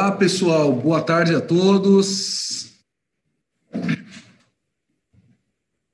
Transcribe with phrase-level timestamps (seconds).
[0.00, 0.72] Olá, pessoal.
[0.72, 2.72] Boa tarde a todos.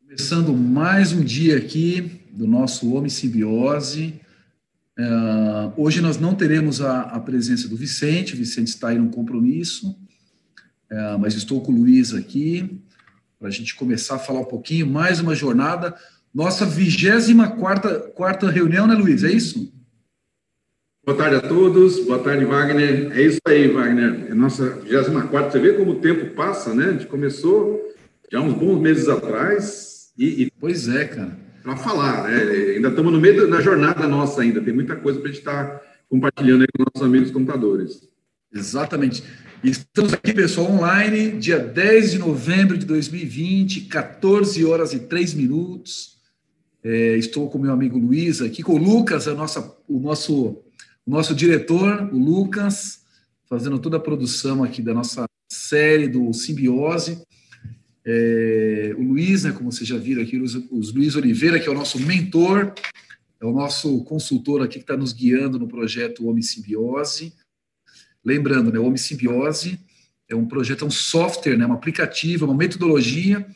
[0.01, 4.21] Começando mais um dia aqui do nosso Homem Simbiose.
[4.97, 9.11] Uh, hoje nós não teremos a, a, presença do Vicente, o Vicente está em um
[9.11, 12.81] compromisso, uh, mas estou com o Luiz aqui
[13.41, 15.97] para a gente começar a falar um pouquinho, mais uma jornada.
[16.33, 19.25] Nossa 24 quarta reunião, né, Luiz?
[19.25, 19.76] É isso?
[21.07, 23.17] Boa tarde a todos, boa tarde, Wagner.
[23.17, 24.27] É isso aí, Wagner.
[24.29, 25.53] É nossa 24.
[25.53, 26.87] Você vê como o tempo passa, né?
[26.87, 27.81] A gente começou
[28.29, 30.13] já uns bons meses atrás.
[30.19, 30.53] E, e...
[30.59, 31.39] Pois é, cara.
[31.63, 32.43] Para falar, né?
[32.75, 34.61] Ainda estamos no meio da jornada nossa ainda.
[34.61, 38.03] Tem muita coisa para a gente estar tá compartilhando aí com nossos amigos computadores.
[38.53, 39.23] Exatamente.
[39.63, 46.17] Estamos aqui, pessoal, online, dia 10 de novembro de 2020, 14 horas e 3 minutos.
[46.83, 50.66] É, estou com meu amigo Luiz aqui, com o Lucas, a nossa, o nosso
[51.11, 53.05] nosso diretor, o Lucas,
[53.49, 57.23] fazendo toda a produção aqui da nossa série do Simbiose.
[58.05, 61.75] É, o Luiz, né, como vocês já viram aqui, os Luiz Oliveira, que é o
[61.75, 62.73] nosso mentor,
[63.41, 67.33] é o nosso consultor aqui que está nos guiando no projeto Homem Simbiose.
[68.25, 69.79] Lembrando, né, o Homem Simbiose
[70.29, 73.47] é um projeto, é um software, né, um aplicativo, uma metodologia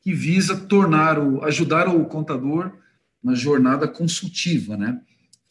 [0.00, 2.72] que visa tornar o, ajudar o contador
[3.22, 5.00] na jornada consultiva, né?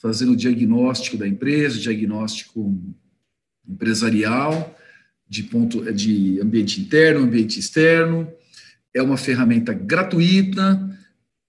[0.03, 2.77] Fazendo o diagnóstico da empresa, diagnóstico
[3.65, 4.77] empresarial,
[5.29, 8.29] de ponto de ambiente interno, ambiente externo.
[8.93, 10.89] É uma ferramenta gratuita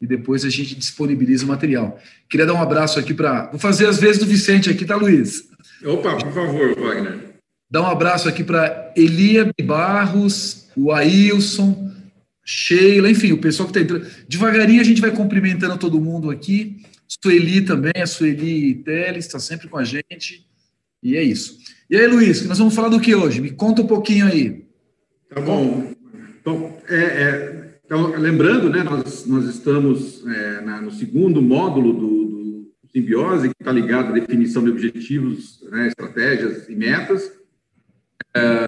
[0.00, 1.98] E depois a gente disponibiliza o material.
[2.28, 3.50] Queria dar um abraço aqui para.
[3.50, 5.48] Vou fazer as vezes do Vicente aqui, tá, Luiz?
[5.84, 7.34] Opa, por favor, Wagner.
[7.70, 11.90] Dar um abraço aqui para Elia Barros, o Ailson,
[12.44, 14.10] Sheila, enfim, o pessoal que está entrando.
[14.28, 16.82] Devagarinho a gente vai cumprimentando todo mundo aqui.
[17.08, 20.46] Sueli também, a Sueli Teles está sempre com a gente.
[21.04, 21.58] E é isso.
[21.90, 23.42] E aí, Luiz, nós vamos falar do que hoje?
[23.42, 24.64] Me conta um pouquinho aí.
[25.28, 25.92] Tá bom.
[26.40, 32.24] Então, é, é, então lembrando, né, nós, nós estamos é, na, no segundo módulo do,
[32.24, 37.30] do Simbiose, que está ligado à definição de objetivos, né, estratégias e metas.
[38.34, 38.66] É,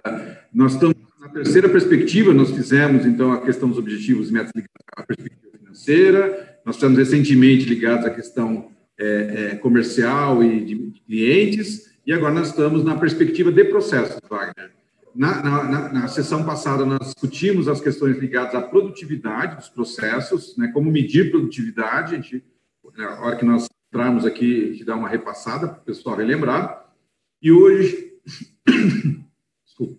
[0.53, 4.85] nós estamos na terceira perspectiva, nós fizemos, então, a questão dos objetivos e metas ligados
[4.95, 8.69] à perspectiva financeira, nós estamos recentemente ligados à questão
[8.99, 14.21] é, é, comercial e de, de clientes, e agora nós estamos na perspectiva de processos,
[14.31, 14.71] Wagner.
[15.13, 20.71] Na, na, na, sessão passada, nós discutimos as questões ligadas à produtividade dos processos, né,
[20.73, 22.15] como medir produtividade.
[22.15, 22.45] A gente,
[22.97, 26.87] na hora que nós entrarmos aqui, a gente dá uma repassada para o pessoal relembrar.
[27.43, 28.13] E hoje.
[29.65, 29.97] Desculpa.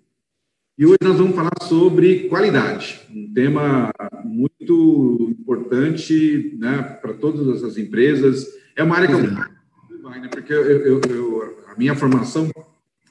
[0.78, 3.92] E hoje nós vamos falar sobre qualidade, um tema
[4.24, 8.48] muito importante né, para todas as empresas.
[8.76, 10.02] É uma área que eu.
[10.04, 12.50] Wagner, porque eu, eu, eu minha formação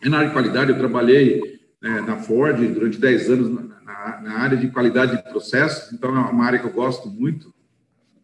[0.02, 1.40] é na área de qualidade, eu trabalhei
[1.80, 6.10] né, na Ford durante 10 anos na, na, na, área de qualidade de processos, então
[6.16, 7.54] é uma área que eu gosto muito.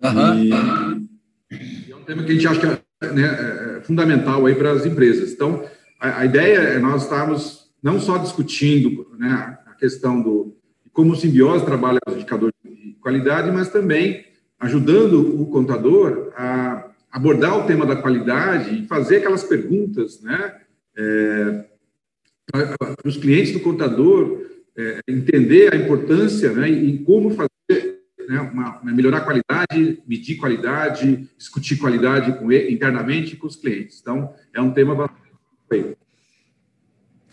[0.02, 0.34] Uhum.
[0.38, 0.50] E,
[1.50, 4.54] e, é um tema que a gente acha que é, né, é, é fundamental aí
[4.54, 5.32] para as empresas.
[5.32, 5.64] Então,
[6.00, 10.56] a, a, ideia é nós estarmos não só discutindo né, a questão do
[10.92, 14.26] como o simbiose trabalha os indicadores de qualidade, mas também
[14.60, 20.56] ajudando o contador a abordar o tema da qualidade e fazer aquelas perguntas, né,
[20.96, 21.64] é,
[22.50, 24.40] para os clientes do contador
[24.76, 31.28] é, entender a importância, né, e como fazer, né, uma, melhorar a qualidade, medir qualidade,
[31.36, 34.00] discutir qualidade com ele, internamente com os clientes.
[34.00, 35.22] Então, é um tema bastante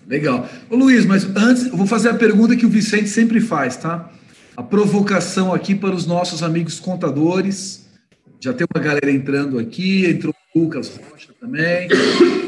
[0.07, 0.49] Legal.
[0.69, 4.11] Ô, Luiz, mas antes, eu vou fazer a pergunta que o Vicente sempre faz, tá?
[4.57, 7.88] A provocação aqui para os nossos amigos contadores
[8.39, 11.89] já tem uma galera entrando aqui, entrou o Lucas Rocha também.
[11.91, 12.47] Um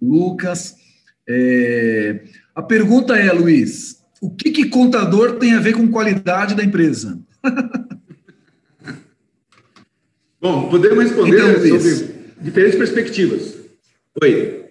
[0.00, 0.76] o Lucas.
[1.28, 2.22] É,
[2.54, 7.20] a pergunta é, Luiz, o que, que contador tem a ver com qualidade da empresa?
[10.40, 13.54] Bom, podemos responder então, sobre diferentes perspectivas.
[14.22, 14.64] Oi.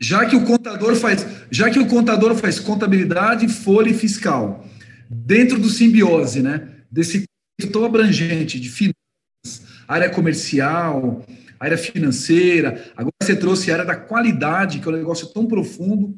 [0.00, 4.66] Já que o contador faz, já que o contador faz contabilidade, folha e fiscal,
[5.08, 6.68] dentro do simbiose, né?
[6.90, 7.24] Desse
[7.62, 11.24] tão abrangente de finanças, área comercial,
[11.58, 12.84] área financeira.
[12.96, 16.14] Agora você trouxe a área da qualidade, que é um negócio tão profundo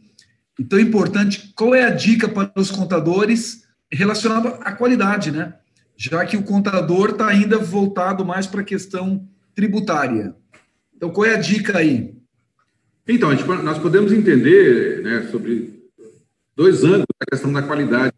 [0.59, 1.53] e tão importante.
[1.55, 5.55] Qual é a dica para os contadores relacionado à qualidade, né?
[5.97, 10.35] Já que o contador está ainda voltado mais para a questão tributária.
[10.95, 12.15] Então, qual é a dica aí?
[13.09, 15.85] Então, gente, nós podemos entender né, sobre
[16.57, 18.13] dois ângulos da questão da qualidade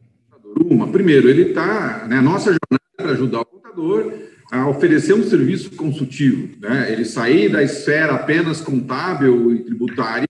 [0.64, 4.12] Uma, primeiro, ele está, né, nossa jornada para ajudar o contador
[4.50, 10.26] a oferecer um serviço consultivo, né, ele sair da esfera apenas contábil e tributária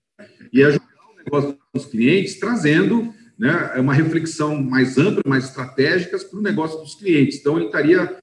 [0.53, 6.39] e ajudar o negócio dos clientes, trazendo né, uma reflexão mais ampla, mais estratégica para
[6.39, 7.39] o negócio dos clientes.
[7.39, 8.17] Então, ele estaria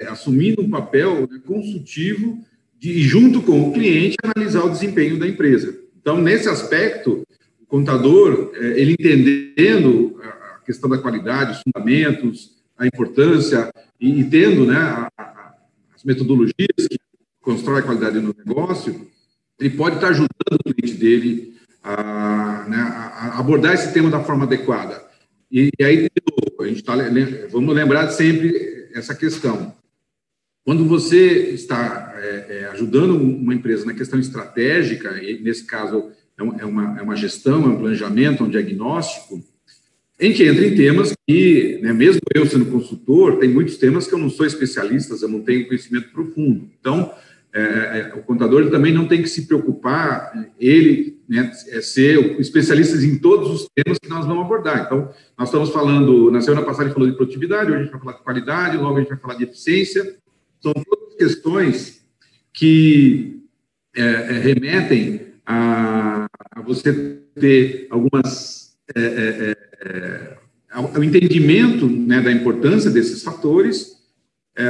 [0.00, 2.38] é, assumindo um papel né, consultivo
[2.78, 5.78] de, junto com o cliente, analisar o desempenho da empresa.
[6.00, 7.26] Então, nesse aspecto,
[7.60, 14.24] o contador, é, ele entendendo a questão da qualidade, os fundamentos, a importância, e, e
[14.24, 15.54] tendo né, a, a,
[15.94, 16.98] as metodologias que
[17.40, 19.08] constroem a qualidade no negócio,
[19.58, 24.44] ele pode estar ajudando o cliente dele a, né, a abordar esse tema da forma
[24.44, 25.00] adequada.
[25.50, 26.08] E, e aí,
[26.60, 26.94] a gente tá,
[27.50, 29.74] vamos lembrar sempre essa questão.
[30.64, 36.64] Quando você está é, é, ajudando uma empresa na questão estratégica, e nesse caso é
[36.64, 39.42] uma, é uma gestão, é um planejamento, é um diagnóstico,
[40.22, 44.14] a gente entra em temas que, né, mesmo eu sendo consultor, tem muitos temas que
[44.14, 46.70] eu não sou especialista, eu não tenho conhecimento profundo.
[46.78, 47.12] Então,
[47.52, 52.96] é, é, o contador também não tem que se preocupar, ele né, é ser especialista
[53.04, 54.84] em todos os temas que nós vamos abordar.
[54.86, 57.90] Então, nós estamos falando, na semana passada a gente falou de produtividade, hoje a gente
[57.90, 60.16] vai falar de qualidade, logo a gente vai falar de eficiência,
[60.62, 62.02] são todas questões
[62.52, 63.42] que
[63.94, 68.61] é, é, remetem a, a, você ter algumas.
[68.94, 69.56] É, é,
[69.88, 70.42] é
[70.72, 73.92] ao entendimento né, da importância desses fatores,
[74.56, 74.64] é,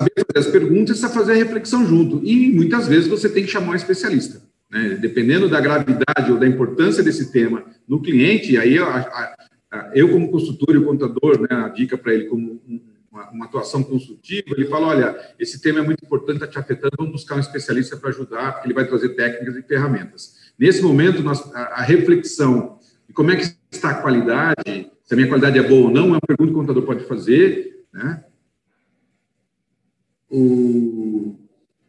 [0.00, 2.20] saber fazer as perguntas e fazer a reflexão junto.
[2.24, 4.42] E muitas vezes você tem que chamar um especialista.
[4.70, 4.98] Né?
[5.00, 9.36] Dependendo da gravidade ou da importância desse tema no cliente, aí a, a,
[9.70, 13.44] a, eu, como consultor e contador, né, a dica para ele como um, uma, uma,
[13.46, 17.36] atuação consultiva, ele fala, olha, esse tema é muito importante, está te afetando, vamos buscar
[17.36, 20.36] um especialista para ajudar, porque ele vai trazer técnicas e ferramentas.
[20.58, 22.77] Nesse momento, nós, a, reflexão
[23.08, 26.04] de como é que está a qualidade, se a minha qualidade é boa ou não,
[26.04, 28.22] é uma pergunta que o contador pode fazer, né?
[30.30, 31.34] O,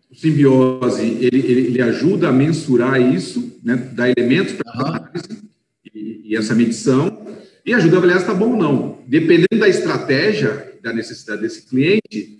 [0.09, 3.75] o simbiose, ele, ele, ele, ajuda a mensurar isso, né?
[3.75, 5.49] Dá elementos para a análise
[5.93, 7.27] e, e essa medição,
[7.65, 8.99] e ajuda a avaliar se está bom ou não.
[9.05, 12.39] Dependendo da estratégia, da necessidade desse cliente,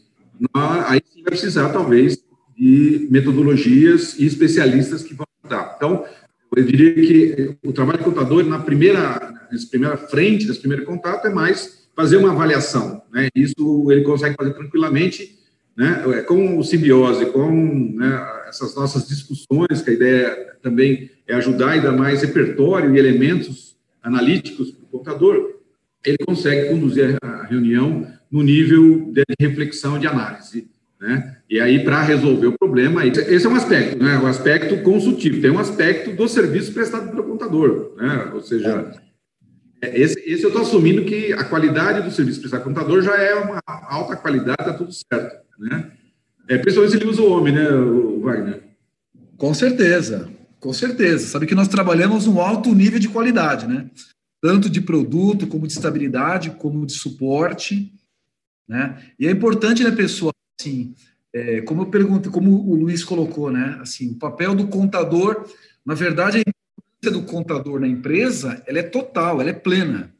[0.55, 2.17] nós, aí sim vai precisar, talvez,
[2.57, 5.73] de metodologias e especialistas que vão ajudar.
[5.75, 6.05] Então,
[6.55, 11.27] eu diria que o trabalho do contador, na primeira, nessa primeira frente, nesse primeiro contato,
[11.27, 13.01] é mais fazer uma avaliação.
[13.11, 13.27] Né?
[13.35, 15.37] Isso ele consegue fazer tranquilamente,
[15.75, 16.03] né?
[16.13, 21.71] É, com o simbiose, com né, essas nossas discussões, que a ideia também é ajudar
[21.71, 25.59] ainda mais repertório e elementos analíticos para o contador,
[26.05, 30.69] ele consegue conduzir a reunião no nível de reflexão, de análise.
[30.99, 31.37] Né?
[31.49, 34.17] E aí, para resolver o problema, esse é um aspecto, né?
[34.19, 35.41] o aspecto consultivo.
[35.41, 38.31] Tem um aspecto do serviço prestado pelo contador, né?
[38.33, 38.93] ou seja,
[39.81, 43.15] é, esse, esse eu estou assumindo que a qualidade do serviço prestado pelo contador já
[43.15, 45.37] é uma alta qualidade, está tudo certo.
[45.57, 45.91] Né?
[46.49, 48.61] É, principalmente se ele usa o homem, né, o Wagner?
[49.37, 51.27] Com certeza, com certeza.
[51.27, 53.89] Sabe que nós trabalhamos um alto nível de qualidade, né?
[54.41, 57.93] Tanto de produto, como de estabilidade, como de suporte.
[58.67, 58.97] Né?
[59.19, 60.93] E é importante, né, pessoal, assim,
[61.33, 65.45] é, como eu pergunto, como o Luiz colocou, né, assim, o papel do contador,
[65.85, 70.13] na verdade, a importância do contador na empresa, ela é total, ela é plena,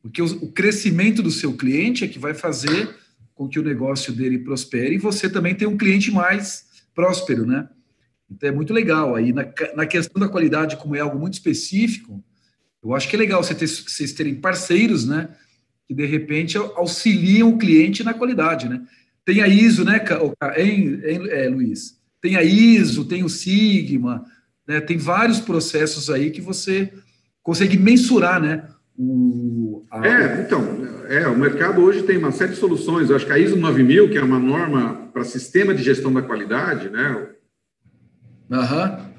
[0.00, 2.94] porque o, o crescimento do seu cliente é que vai fazer
[3.34, 7.68] com que o negócio dele prospere e você também tem um cliente mais próspero, né?
[8.30, 12.22] Então é muito legal aí na, na questão da qualidade, como é algo muito específico,
[12.82, 15.30] eu acho que é legal você ter, vocês terem parceiros, né?
[15.86, 18.82] que de repente auxiliam o cliente na qualidade, né?
[19.24, 20.04] Tem a ISO, né,
[20.56, 21.98] hein, hein, é, Luiz?
[22.20, 24.24] Tem a ISO, tem o Sigma,
[24.66, 24.80] né?
[24.80, 26.92] Tem vários processos aí que você
[27.42, 28.68] consegue mensurar, né?
[28.96, 30.06] O, a...
[30.06, 30.62] É, então,
[31.08, 33.10] é, o mercado hoje tem uma série de soluções.
[33.10, 36.22] Eu acho que a ISO 9000, que é uma norma para sistema de gestão da
[36.22, 37.26] qualidade, né?
[38.50, 38.90] Aham.
[38.90, 39.14] Uhum.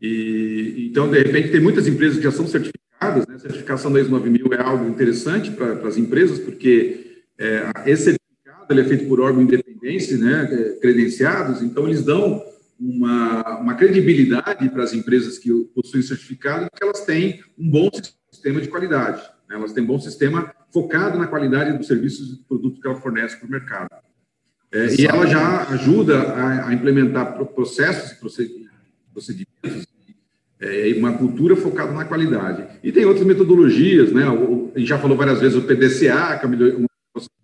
[0.00, 3.26] E, então, de repente, tem muitas empresas que já são certificadas.
[3.26, 3.34] Né?
[3.34, 8.16] A certificação da ISO 9000 é algo interessante para as empresas, porque é, esse
[8.70, 12.42] ele é feito por órgãos independentes, né, é, credenciados, então eles dão
[12.78, 17.90] uma, uma credibilidade para as empresas que possuem certificado, que elas têm um bom
[18.30, 19.22] sistema de qualidade.
[19.48, 19.56] Né?
[19.56, 23.36] Elas têm um bom sistema focado na qualidade dos serviços e produtos que ela fornece
[23.36, 23.88] para o mercado.
[24.72, 28.16] É, e ela já ajuda a, a implementar processos e
[29.12, 29.86] procedimentos
[30.58, 32.66] é uma cultura focada na qualidade.
[32.82, 34.24] E tem outras metodologias, né?
[34.24, 36.88] A gente já falou várias vezes o PDCA, que é uma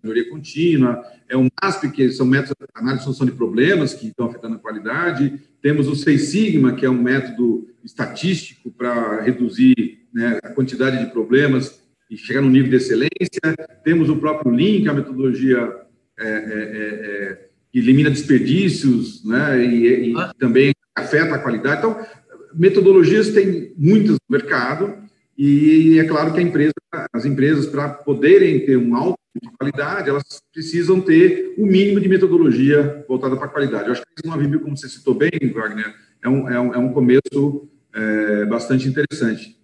[0.03, 4.07] melhoria contínua, é o MASP, que são métodos de análise de solução de problemas que
[4.07, 5.39] estão afetando a qualidade.
[5.61, 11.11] Temos o Seis Sigma, que é um método estatístico para reduzir né, a quantidade de
[11.11, 13.39] problemas e chegar no nível de excelência.
[13.83, 15.73] Temos o próprio Lean, que é a metodologia
[16.19, 20.31] é, é, é, é que elimina desperdícios né, e, e ah.
[20.37, 21.79] também afeta a qualidade.
[21.79, 22.05] Então,
[22.53, 24.95] metodologias tem muitas no mercado
[25.35, 26.73] e é claro que empresa,
[27.11, 31.99] as empresas, para poderem ter um alto de qualidade, elas precisam ter o um mínimo
[31.99, 33.85] de metodologia voltada para a qualidade.
[33.85, 36.77] Eu acho que uma Vimeo, como você citou bem, Wagner, é um, é um, é
[36.77, 39.57] um começo é, bastante interessante.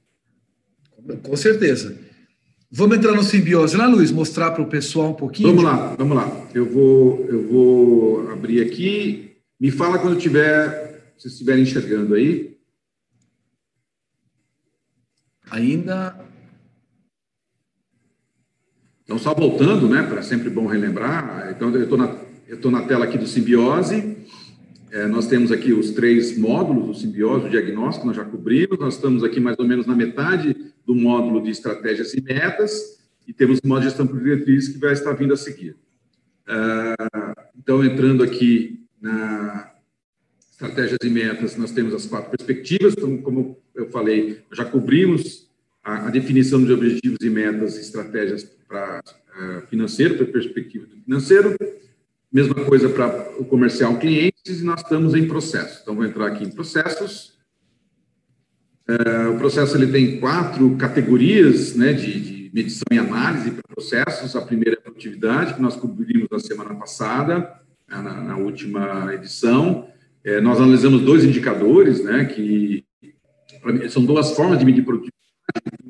[1.23, 1.97] Com certeza.
[2.71, 5.49] Vamos entrar no simbiose lá, Luiz, mostrar para o pessoal um pouquinho?
[5.49, 6.47] Vamos lá, vamos lá.
[6.53, 9.37] Eu vou, eu vou abrir aqui.
[9.59, 12.57] Me fala quando tiver, se estiverem enxergando aí.
[15.49, 16.28] Ainda.
[19.09, 21.51] Então, só voltando, né, para sempre bom relembrar.
[21.55, 22.15] Então, eu estou na,
[22.47, 24.17] eu na tela aqui do simbiose.
[24.91, 28.77] É, nós temos aqui os três módulos do simbiose, o diagnóstico, nós já cobrimos.
[28.77, 32.99] Nós estamos aqui mais ou menos na metade do módulo de estratégias e metas.
[33.27, 35.75] E temos de gestão por diretriz que vai estar vindo a seguir.
[36.47, 36.93] É,
[37.57, 39.71] então, entrando aqui na
[40.51, 42.93] estratégias e metas, nós temos as quatro perspectivas.
[42.95, 45.48] Então, como eu falei, já cobrimos
[45.83, 50.85] a, a definição de objetivos e metas e estratégias para uh, financeiro, para a perspectiva
[50.85, 51.55] do financeiro.
[52.31, 55.79] Mesma coisa para o comercial clientes e nós estamos em processo.
[55.81, 57.33] Então, vou entrar aqui em processos.
[58.87, 64.35] Uh, o processo ele tem quatro categorias né, de, de medição e análise para processos.
[64.35, 69.13] A primeira é a produtividade, que nós cobrimos na semana passada, né, na, na última
[69.13, 69.87] edição.
[70.23, 72.83] É, nós analisamos dois indicadores, né, que
[73.89, 75.18] são duas formas de medir produtividade.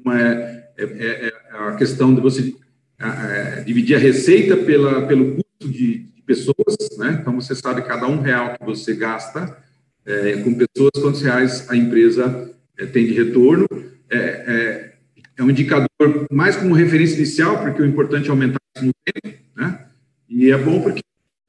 [0.04, 2.54] Uma é, é, é, é a questão de você
[3.00, 7.18] é, dividir a receita pela, pelo custo de, de, pessoas, né?
[7.20, 9.58] Então, você sabe cada um real que você gasta
[10.06, 12.54] é, com pessoas, quantos reais a empresa
[12.94, 13.68] tem de retorno.
[14.10, 14.94] É,
[15.40, 19.86] um indicador mais como referência inicial, porque o importante é aumentar isso no tempo, né?
[20.28, 21.02] E é bom porque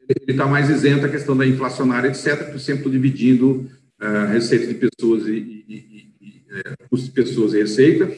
[0.09, 4.75] ele está mais isento a questão da inflacionária, etc., eu sempre dividindo a receita de
[4.75, 6.10] pessoas e, e,
[6.50, 6.75] é,
[7.14, 8.11] pessoas e receita.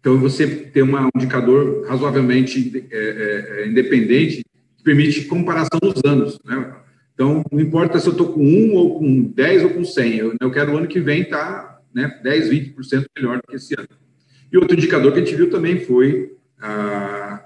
[0.00, 4.44] Então, você tem um indicador razoavelmente é, é, é, independente
[4.76, 6.38] que permite comparação nos anos.
[6.44, 6.74] Né?
[7.14, 10.34] Então, não importa se eu estou com 1 ou com 10 ou com 100, eu,
[10.40, 13.74] eu quero o ano que vem estar tá, né, 10, 20% melhor do que esse
[13.78, 13.88] ano.
[14.52, 17.42] E outro indicador que a gente viu também foi a,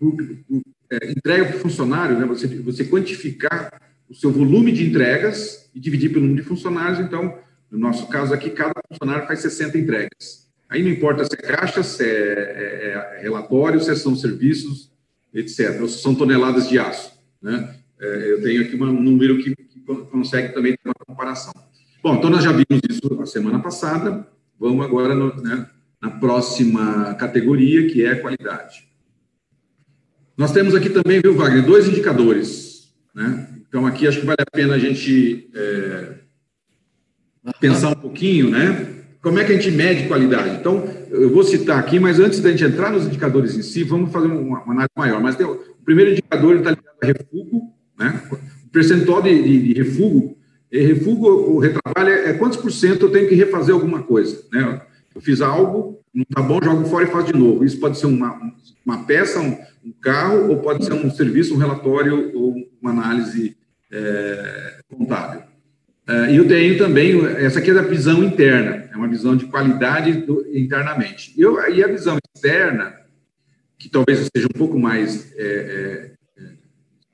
[0.00, 5.80] a entrega para o funcionário, né, você, você quantificar o seu volume de entregas e
[5.80, 7.00] dividir pelo número de funcionários.
[7.00, 7.38] Então,
[7.72, 10.46] no nosso caso aqui, cada funcionário faz 60 entregas.
[10.68, 14.92] Aí não importa se é caixa, se é, é, é relatório, se são serviços,
[15.32, 15.80] etc.
[15.80, 17.12] Ou se são toneladas de aço.
[17.40, 17.74] Né?
[17.98, 21.54] É, eu tenho aqui um número que, que, consegue também ter uma comparação.
[22.02, 24.26] Bom, então nós já vimos isso na semana passada.
[24.60, 25.66] Vamos agora no, né,
[25.98, 28.86] na próxima categoria, que é qualidade.
[30.36, 32.92] Nós temos aqui também, viu, Wagner, dois indicadores.
[33.14, 33.48] Né?
[33.66, 36.21] Então, aqui acho que vale a pena a gente é,
[37.60, 38.86] pensar um pouquinho, né?
[39.22, 40.56] Como é que a gente mede qualidade?
[40.56, 44.10] Então, eu vou citar aqui, mas antes da gente entrar nos indicadores em si, vamos
[44.10, 45.20] fazer uma, uma análise maior.
[45.20, 48.22] Mas tem, o primeiro indicador está ligado a refugo, né?
[48.30, 50.36] O percentual de, de, de refugo,
[50.70, 54.80] refugo, o retrabalho é, é quantos por cento eu tenho que refazer alguma coisa, né?
[55.14, 57.64] Eu fiz algo, não está bom, jogo fora e faço de novo.
[57.64, 58.40] Isso pode ser uma,
[58.84, 63.56] uma peça, um, um carro, ou pode ser um serviço, um relatório ou uma análise
[63.90, 65.51] é, contábil.
[66.12, 69.46] Uh, e eu tenho também, essa aqui é da visão interna, é uma visão de
[69.46, 71.32] qualidade do, internamente.
[71.38, 72.94] Eu, e a visão externa,
[73.78, 76.42] que talvez seja um pouco mais, é, é,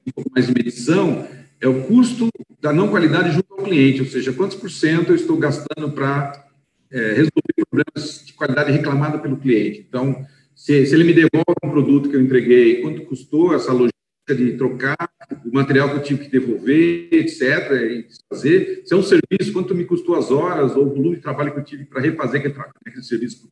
[0.05, 1.29] um pouco mais de medição,
[1.61, 2.29] é o custo
[2.61, 6.47] da não qualidade junto ao cliente, ou seja, quantos por cento eu estou gastando para
[6.91, 9.87] é, resolver problemas de qualidade reclamada pelo cliente.
[9.89, 10.27] Então,
[10.57, 13.98] se, se ele me devolve um produto que eu entreguei, quanto custou essa logística
[14.35, 14.97] de trocar
[15.45, 17.43] o material que eu tive que devolver, etc.,
[17.73, 18.83] e fazer.
[18.85, 21.61] Se é um serviço, quanto me custou as horas ou o volume de trabalho que
[21.61, 22.55] eu tive para refazer aquele,
[22.87, 23.51] aquele serviço.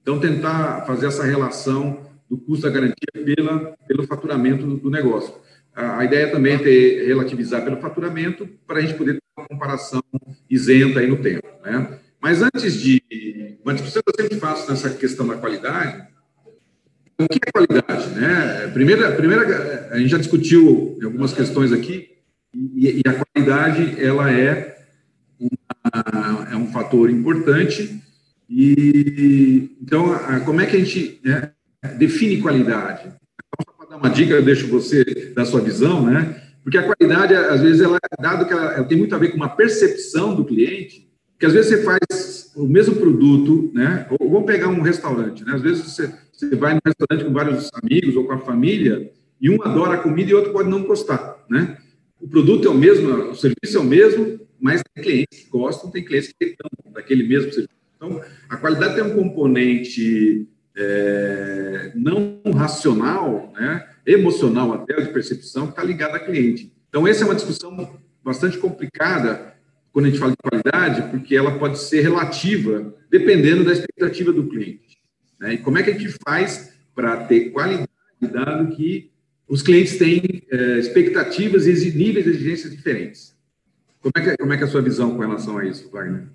[0.00, 5.34] Então, tentar fazer essa relação do custo da garantia pela, pelo faturamento do, negócio.
[5.74, 9.46] A, a, ideia também é ter, relativizar pelo faturamento para a gente poder ter uma
[9.46, 10.02] comparação
[10.48, 11.46] isenta aí no tempo.
[11.64, 11.98] Né?
[12.20, 13.02] Mas antes de...
[13.62, 16.11] Uma eu sempre faço nessa questão da qualidade
[17.24, 18.08] o que é qualidade?
[18.10, 18.70] Né?
[18.72, 22.10] Primeira, primeira, a gente já discutiu algumas questões aqui,
[22.54, 24.76] e, e a qualidade ela é
[25.40, 28.00] uma, é um fator importante.
[28.48, 30.14] E então,
[30.44, 31.50] como é que a gente né,
[31.96, 33.06] define qualidade?
[33.06, 36.42] Então, para dar uma dica, eu deixo você da sua visão, né?
[36.62, 39.36] Porque a qualidade, às vezes, ela, dado que ela, ela tem muito a ver com
[39.36, 44.06] uma percepção do cliente, que às vezes você faz o mesmo produto, né?
[44.20, 45.54] Ou vamos pegar um restaurante, né?
[45.54, 46.12] Às vezes você,
[46.48, 49.98] você vai no restaurante com vários amigos ou com a família e um adora a
[49.98, 51.76] comida e outro pode não gostar, né?
[52.20, 55.90] O produto é o mesmo, o serviço é o mesmo, mas tem clientes que gostam,
[55.90, 57.74] tem clientes que reclamam daquele mesmo serviço.
[57.96, 63.88] Então, a qualidade tem um componente é, não racional, né?
[64.06, 66.72] Emocional até, de percepção, que está ligado a cliente.
[66.88, 69.54] Então, essa é uma discussão bastante complicada
[69.92, 74.48] quando a gente fala de qualidade, porque ela pode ser relativa, dependendo da expectativa do
[74.48, 74.91] cliente.
[75.42, 75.54] Né?
[75.54, 77.88] E como é que a gente faz para ter qualidade,
[78.20, 79.10] dado que
[79.48, 83.34] os clientes têm é, expectativas e níveis de exigências diferentes?
[84.00, 86.28] Como é, que, como é que é a sua visão com relação a isso, Wagner?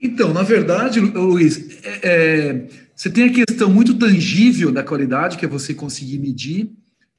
[0.00, 5.44] Então, na verdade, Luiz, é, é, você tem a questão muito tangível da qualidade, que
[5.44, 6.72] é você conseguir medir,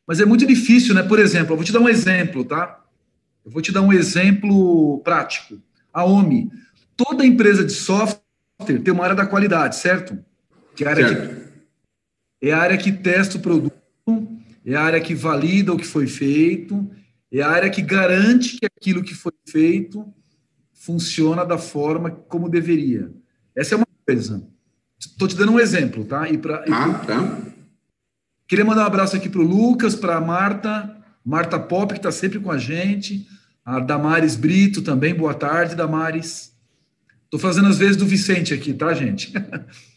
[0.07, 1.03] mas é muito difícil, né?
[1.03, 2.83] Por exemplo, eu vou te dar um exemplo, tá?
[3.45, 5.61] Eu vou te dar um exemplo prático.
[5.93, 6.49] A OMI.
[6.97, 8.21] Toda empresa de software
[8.83, 10.17] tem uma área da qualidade, certo?
[10.75, 11.51] Que é a área, certo.
[12.39, 13.73] Que, é a área que testa o produto,
[14.65, 16.89] é a área que valida o que foi feito,
[17.31, 20.05] é a área que garante que aquilo que foi feito
[20.73, 23.11] funciona da forma como deveria.
[23.55, 24.45] Essa é uma coisa.
[24.99, 26.29] Estou te dando um exemplo, tá?
[26.29, 27.41] E pra, ah, tá.
[28.47, 32.11] Queria mandar um abraço aqui para o Lucas, para a Marta, Marta Pop, que está
[32.11, 33.27] sempre com a gente.
[33.65, 36.53] A Damares Brito também, boa tarde, Damares.
[37.23, 39.33] Estou fazendo as vezes do Vicente aqui, tá, gente?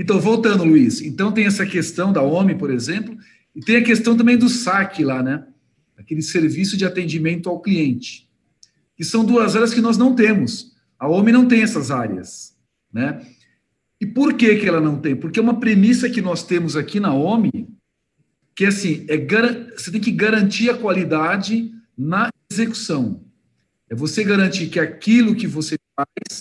[0.00, 1.02] então, voltando, Luiz.
[1.02, 3.14] Então, tem essa questão da OMI, por exemplo,
[3.54, 5.46] e tem a questão também do SAC lá, né?
[5.94, 8.26] Aquele serviço de atendimento ao cliente.
[8.96, 10.74] Que são duas áreas que nós não temos.
[10.98, 12.56] A OMI não tem essas áreas,
[12.90, 13.20] né?
[14.00, 15.14] E por que, que ela não tem?
[15.14, 17.68] Porque é uma premissa que nós temos aqui na OMI
[18.54, 19.18] que assim, é,
[19.76, 23.22] você tem que garantir a qualidade na execução.
[23.88, 26.40] É você garantir que aquilo que você faz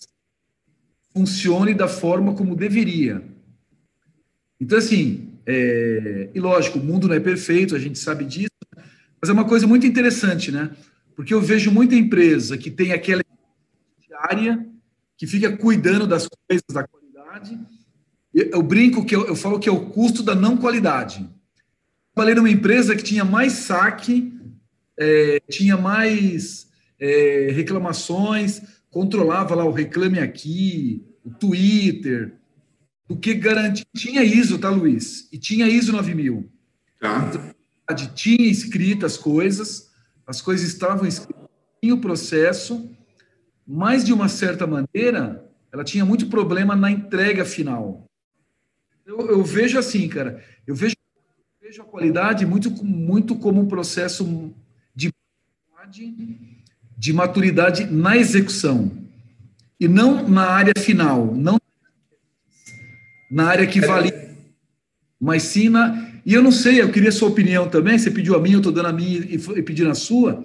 [1.13, 3.22] funcione da forma como deveria.
[4.60, 8.50] Então, assim, é, e lógico, o mundo não é perfeito, a gente sabe disso,
[9.22, 10.72] mas é uma coisa muito interessante, né?
[11.15, 13.24] Porque eu vejo muita empresa que tem aquela
[14.30, 14.65] área
[15.17, 17.60] que fica cuidando das coisas da qualidade.
[18.34, 21.28] Eu, brinco que eu, eu falo que é o custo da não qualidade
[22.19, 24.34] trabalhei numa empresa que tinha mais saque,
[25.00, 26.67] é, tinha mais
[27.00, 32.34] é, reclamações, controlava lá o Reclame Aqui, o Twitter,
[33.10, 33.86] do que garantia.
[33.98, 35.28] Tinha ISO, tá, Luiz?
[35.34, 36.48] E tinha ISO 9000.
[37.02, 37.28] Tá.
[37.28, 39.89] Então, tinha escrito as coisas,
[40.28, 41.50] as coisas estavam escritas,
[41.82, 42.88] tinha o processo,
[43.65, 48.06] mas de uma certa maneira, ela tinha muito problema na entrega final.
[49.04, 50.95] Eu, eu vejo assim, cara, eu vejo
[51.60, 54.54] vejo a qualidade muito, muito como um processo
[54.95, 55.13] de,
[56.98, 58.91] de maturidade na execução
[59.80, 61.60] e não na área final, não
[63.30, 64.12] na área que vale,
[65.20, 66.10] mas sim na.
[66.26, 67.98] E eu não sei, eu queria sua opinião também.
[67.98, 70.44] Você pediu a minha, eu estou dando a minha e pedindo a sua,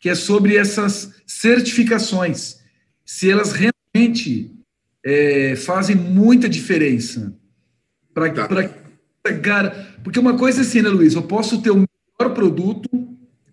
[0.00, 2.60] que é sobre essas certificações,
[3.04, 4.52] se elas realmente
[5.04, 7.34] é, fazem muita diferença
[8.12, 8.48] para tá.
[9.42, 11.14] Cara, porque uma coisa é assim, né, Luiz?
[11.14, 12.88] Eu posso ter o melhor produto,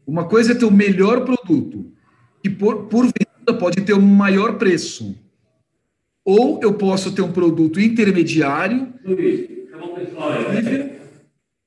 [0.05, 1.91] uma coisa é ter o melhor produto,
[2.43, 5.15] que por, por venda pode ter o maior preço.
[6.23, 8.93] Ou eu posso ter um produto intermediário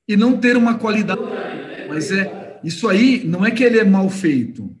[0.07, 1.21] e não ter uma qualidade.
[1.89, 4.75] Mas é isso aí não é que ele é mal feito.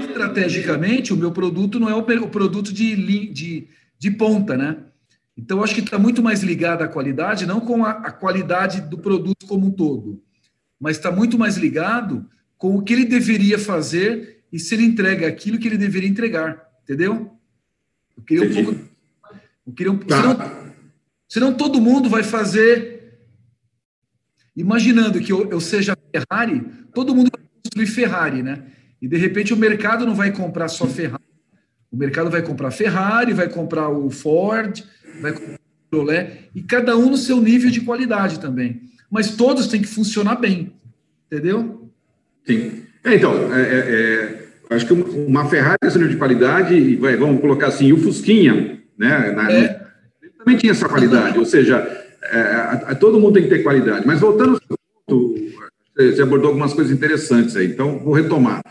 [0.00, 2.96] Estrategicamente, o meu produto não é o produto de,
[3.32, 3.68] de,
[3.98, 4.76] de ponta, né?
[5.36, 8.98] Então, acho que está muito mais ligado à qualidade, não com a, a, qualidade do
[8.98, 10.22] produto como um todo,
[10.78, 15.26] mas está muito mais ligado com o que ele deveria fazer e se ele entrega
[15.26, 17.30] aquilo que ele deveria entregar, entendeu?
[18.16, 18.80] Eu queria um pouco.
[19.66, 20.16] Eu queria um, tá.
[20.16, 20.74] senão,
[21.28, 23.18] senão todo mundo vai fazer.
[24.54, 26.60] Imaginando que eu, eu seja Ferrari,
[26.92, 28.64] todo mundo vai construir Ferrari, né?
[29.00, 31.22] E de repente o mercado não vai comprar só Ferrari.
[31.90, 34.82] O mercado vai comprar Ferrari, vai comprar o Ford,
[35.20, 35.56] vai com
[35.92, 38.82] Chevrolet, e cada um no seu nível de qualidade também.
[39.10, 40.72] Mas todos têm que funcionar bem,
[41.26, 41.90] entendeu?
[42.46, 42.84] Sim.
[43.04, 44.41] É, então, é, é, é
[44.74, 49.32] acho que uma Ferrari é nível de qualidade, e vamos colocar assim, o Fusquinha, né?
[49.32, 49.82] Na, é.
[50.22, 51.76] Ele também tinha essa qualidade, ou seja,
[52.22, 54.06] é, a, a, todo mundo tem que ter qualidade.
[54.06, 55.34] Mas voltando ao ponto,
[55.96, 58.62] você abordou algumas coisas interessantes aí, então vou retomar.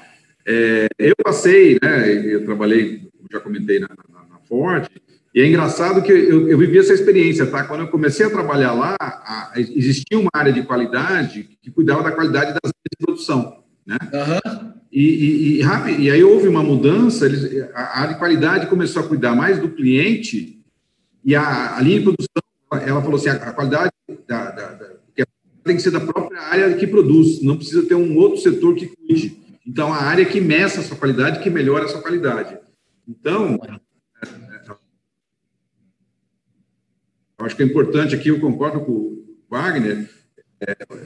[0.46, 4.88] É, eu passei, né, eu trabalhei já comentei na, na, na Ford,
[5.34, 7.64] e é engraçado que eu, eu, vivi essa experiência, tá?
[7.64, 12.12] Quando eu comecei a trabalhar lá, a, existia uma área de qualidade que cuidava da
[12.12, 13.98] qualidade das áreas de produção, né?
[14.14, 14.72] Uhum.
[14.92, 19.08] E, e, e, e, aí houve uma mudança, eles, a área de qualidade começou a
[19.08, 20.62] cuidar mais do cliente
[21.24, 23.92] e a, a linha de produção, ela falou assim, a, a qualidade
[24.28, 24.92] da, da, da,
[25.64, 28.88] tem que ser da própria área que produz, não precisa ter um outro setor que
[28.88, 29.38] cuide.
[29.66, 32.58] Então, a área que meça a sua qualidade, que melhora a sua qualidade.
[33.08, 33.60] Então,
[37.38, 40.21] eu acho que é importante aqui, eu concordo com o Wagner, é,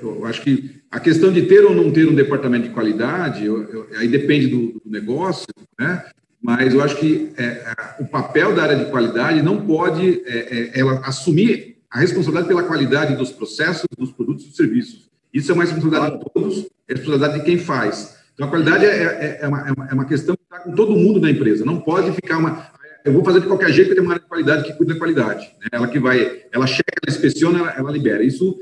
[0.02, 3.64] eu acho que a questão de ter ou não ter um departamento de qualidade, eu,
[3.64, 5.48] eu, aí depende do, do, negócio,
[5.80, 6.04] né?
[6.42, 10.80] mas eu acho que é, o papel da área de qualidade não pode é, é,
[10.80, 15.10] ela assumir a responsabilidade pela qualidade dos processos, dos produtos e dos serviços.
[15.34, 18.18] Isso é uma responsabilidade de todos, é responsabilidade de quem faz.
[18.34, 21.22] Então, a qualidade é, é, é, uma, é uma questão que está com todo mundo
[21.22, 21.64] na empresa.
[21.64, 22.70] Não pode ficar uma.
[23.04, 25.00] Eu vou fazer de qualquer jeito, porque tem uma área de qualidade que cuida da
[25.00, 25.46] qualidade.
[25.62, 25.68] Né?
[25.72, 28.24] Ela que vai, ela checa, ela inspeciona, ela, ela libera.
[28.24, 28.58] Isso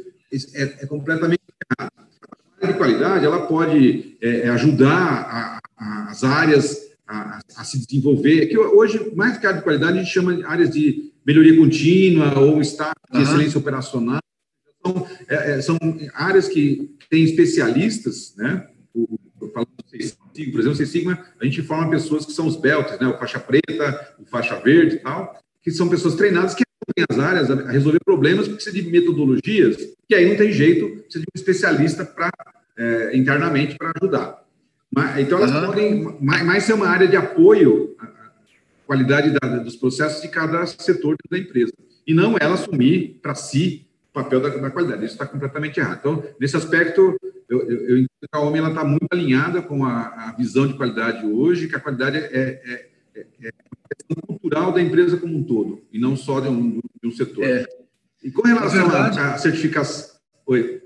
[0.56, 1.42] é, é, completamente
[1.80, 1.92] errado.
[1.98, 7.64] A área de qualidade, ela pode é, é ajudar a, a, as áreas a, a,
[7.64, 8.48] se desenvolver.
[8.48, 12.40] Que hoje, mais que área de qualidade, a gente chama de áreas de melhoria contínua
[12.40, 13.24] ou estado de uhum.
[13.24, 14.20] excelência operacional.
[14.86, 15.78] São, é, é, são
[16.14, 18.68] áreas que têm especialistas, né?
[18.94, 19.20] O,
[19.54, 23.00] falando do Sigma, por exemplo, o Sigma, a gente forma pessoas que são os belts,
[23.00, 23.08] né?
[23.08, 26.64] O faixa preta, o faixa verde e tal, que são pessoas treinadas que
[27.10, 29.78] as áreas a resolver problemas, precisa de metodologias,
[30.10, 32.32] e aí não tem jeito, precisa de um especialista para
[32.78, 34.44] é, internamente para ajudar.
[34.92, 35.66] Mas, então, elas uhum.
[35.66, 38.08] podem mais, mais ser uma área de apoio à
[38.86, 41.74] qualidade da, dos processos de cada setor da empresa,
[42.06, 45.06] e não ela assumir para si o papel da, da qualidade.
[45.06, 46.00] Isso está completamente errado.
[46.00, 47.18] Então, nesse aspecto,
[47.50, 50.76] eu, eu, eu entendo que a OMI está muito alinhada com a, a, visão de
[50.76, 53.52] qualidade hoje, que a qualidade é, é, é, é
[54.28, 57.44] cultural da empresa como um todo, e não só de um, de um setor.
[57.44, 57.66] É.
[58.24, 60.16] E com relação à certificação...
[60.46, 60.82] Oi.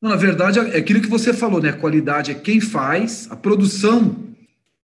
[0.00, 1.70] Não, na verdade, é aquilo que você falou, né?
[1.70, 4.28] A qualidade é quem faz, a produção,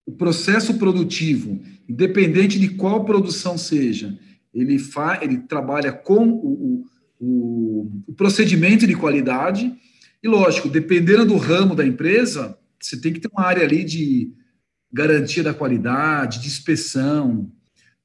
[0.05, 4.17] o processo produtivo, independente de qual produção seja,
[4.53, 6.85] ele, fa, ele trabalha com o,
[7.19, 9.73] o, o procedimento de qualidade,
[10.21, 14.31] e lógico, dependendo do ramo da empresa, você tem que ter uma área ali de
[14.93, 17.51] garantia da qualidade, de inspeção,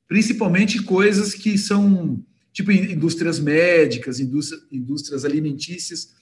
[0.08, 6.14] principalmente coisas que são tipo indústrias médicas, indústrias, indústrias alimentícias.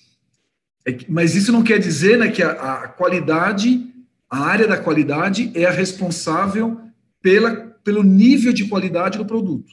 [0.84, 3.86] É mas isso não quer dizer né, que a, a, qualidade,
[4.28, 6.80] a área da qualidade é a responsável
[7.22, 9.72] pela, pelo nível de qualidade do produto,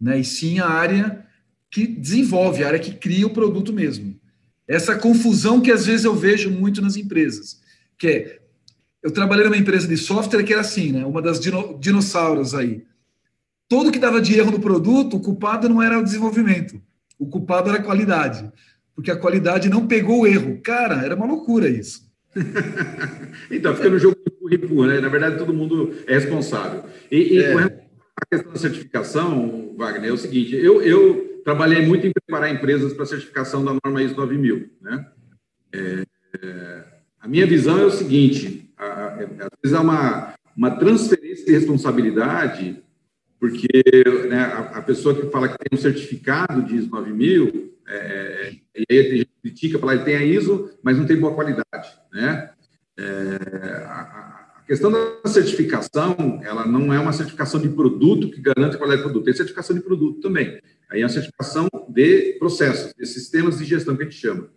[0.00, 0.20] né?
[0.20, 1.24] E sim a área
[1.70, 4.18] que desenvolve, a área que cria o produto mesmo.
[4.66, 7.60] Essa confusão que às vezes eu vejo muito nas empresas,
[7.98, 8.43] que é,
[9.04, 11.04] eu trabalhei numa empresa de software que era assim, né?
[11.04, 12.82] Uma das dino, dinossauros aí.
[13.68, 16.80] Tudo que dava de erro no produto, o culpado não era o desenvolvimento,
[17.18, 18.50] o culpado era a qualidade,
[18.94, 20.58] porque a qualidade não pegou o erro.
[20.62, 22.10] Cara, era uma loucura isso.
[23.50, 24.98] então, fica no jogo de currículo, né?
[25.00, 26.84] Na verdade, todo mundo é responsável.
[27.10, 27.52] E, e é.
[27.52, 32.50] com a questão da certificação, Wagner, é o seguinte: eu, eu trabalhei muito em preparar
[32.50, 34.70] empresas para a certificação da norma ISO 9000.
[34.80, 35.06] Né?
[35.72, 36.04] É,
[36.42, 36.84] é,
[37.20, 42.82] a minha visão é o seguinte: às vezes há uma, uma transferência de responsabilidade,
[43.40, 43.68] porque
[44.28, 48.52] né, a, a, pessoa que fala que tem um certificado de ISO 9000, é, é,
[48.76, 51.98] e aí a gente critica, fala que tem a ISO, mas não tem boa qualidade.
[52.12, 52.50] Né?
[52.96, 53.04] É,
[53.86, 58.78] a, a questão da certificação, ela não é uma certificação de produto que garante a
[58.78, 60.58] qualidade do produto, tem certificação de produto também.
[60.90, 64.48] Aí é a certificação de processos, de sistemas de gestão que a gente chama.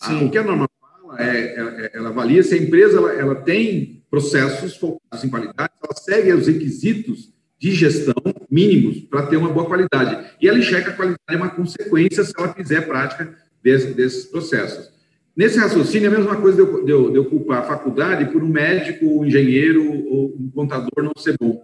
[0.00, 0.75] Ah, o que a norma fala
[1.18, 5.72] é, é, é, ela avalia se a empresa ela, ela tem processos focados em qualidade,
[5.82, 8.14] ela segue os requisitos de gestão
[8.50, 10.30] mínimos para ter uma boa qualidade.
[10.40, 14.94] E ela enxerga a qualidade é uma consequência se ela fizer prática desse, desses processos.
[15.36, 18.32] Nesse raciocínio, é a mesma coisa de eu, de, eu, de eu, culpar a faculdade
[18.32, 21.62] por um médico, um engenheiro ou um contador não ser bom.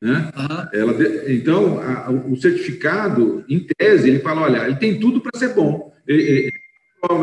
[0.00, 0.32] Né?
[0.36, 0.66] Uhum.
[0.72, 5.54] Ela, então, a, o certificado, em tese, ele fala: olha, ele tem tudo para ser
[5.54, 5.92] bom.
[6.04, 6.52] Ele, ele,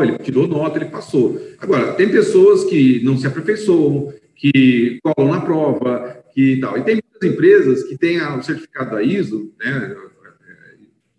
[0.02, 1.40] ele tirou nota, ele passou.
[1.58, 6.76] Agora, tem pessoas que não se aperfeiçoam, que colam na prova, que tal.
[6.76, 9.96] E tem muitas empresas que têm o certificado da ISO, né?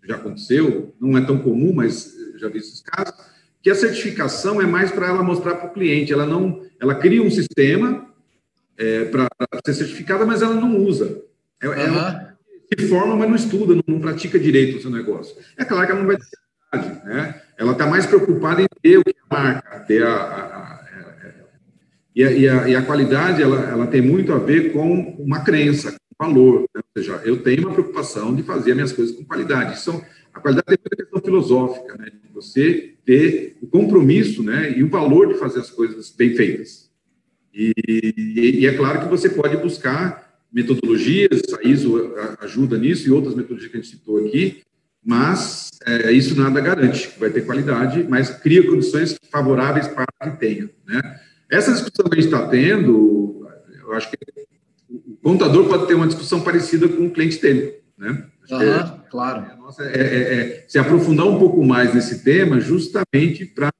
[0.04, 3.14] já aconteceu, não é tão comum, mas já vi esses casos
[3.62, 6.12] que a certificação é mais para ela mostrar para o cliente.
[6.12, 8.08] Ela não, ela cria um sistema
[8.76, 9.28] é, para
[9.64, 11.22] ser certificada, mas ela não usa.
[11.60, 11.74] É, uhum.
[11.74, 12.36] ela
[12.68, 15.36] se forma, mas não estuda, não, não, pratica direito o seu negócio.
[15.56, 17.41] É claro que ela não vai ter né?
[17.62, 20.82] Ela está mais preocupada em ter o que a marca, ter a, a, a, a
[22.14, 25.44] e, a, e, a, e a qualidade ela, ela tem muito a ver com uma
[25.44, 26.62] crença, valor.
[26.74, 26.82] Né?
[26.82, 29.74] Ou seja, eu tenho uma preocupação de fazer as minhas coisas com qualidade.
[29.74, 30.02] Isso,
[30.34, 32.10] a qualidade é uma questão filosófica, né?
[32.10, 34.76] De você ter o compromisso né?
[34.76, 36.90] e o valor de fazer as coisas bem feitas.
[37.54, 37.72] E,
[38.60, 43.70] e, é claro que você pode buscar metodologias, a ISO ajuda nisso e outras metodologias
[43.70, 44.62] que a gente citou aqui,
[45.04, 50.70] mas é, isso nada garante, vai ter qualidade, mas cria condições favoráveis para que tenha.
[50.86, 51.20] Né?
[51.50, 53.46] Essa discussão que a gente está tendo,
[53.80, 54.16] eu acho que
[54.88, 57.80] o contador pode ter uma discussão parecida com o cliente dele.
[57.98, 58.26] Né?
[58.50, 59.46] Uhum, é, claro.
[59.80, 63.72] É, é, é, se aprofundar um pouco mais nesse tema, justamente para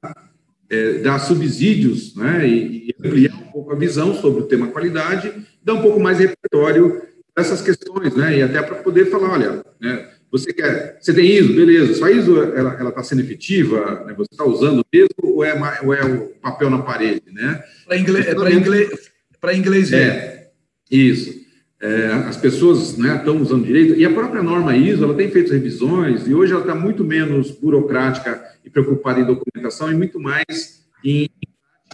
[0.70, 5.32] é, dar subsídios né, e, e, ampliar um pouco a visão sobre o tema qualidade,
[5.62, 7.02] dar um pouco mais de repertório
[7.34, 11.30] para essas questões, né, e até para poder falar, olha, né, você quer, você tem
[11.30, 15.54] ISO, beleza, sua ISO ela está sendo efetiva, né, você está usando mesmo ou é,
[15.84, 17.62] ou é o papel na parede, né?
[17.86, 19.92] Para inglês, é para inglês, para inglês.
[19.92, 20.50] É,
[20.90, 21.42] isso.
[21.78, 25.52] É, as pessoas né, estão usando direito, e a própria norma ISO ela tem feito
[25.52, 30.82] revisões, e hoje ela está muito menos burocrática e preocupada em documentação e muito mais
[31.04, 31.28] em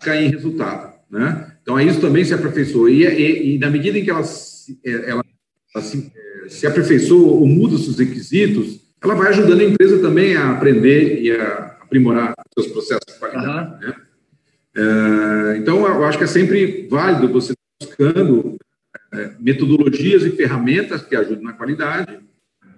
[0.07, 0.95] em resultado.
[1.11, 1.53] Né?
[1.61, 4.23] Então, a ISO também se aperfeiçoou, e, e, e na medida em que ela,
[4.85, 5.25] é, ela,
[5.75, 10.01] ela se, é, se aperfeiçoa ou muda os seus requisitos, ela vai ajudando a empresa
[10.01, 13.85] também a aprender e a aprimorar seus processos de qualidade.
[13.85, 13.89] Uhum.
[13.89, 13.97] Né?
[14.77, 18.57] É, então, eu acho que é sempre válido você buscando
[19.13, 22.19] é, metodologias e ferramentas que ajudem na qualidade.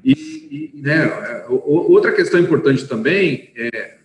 [0.05, 3.99] E, e né, outra questão importante também é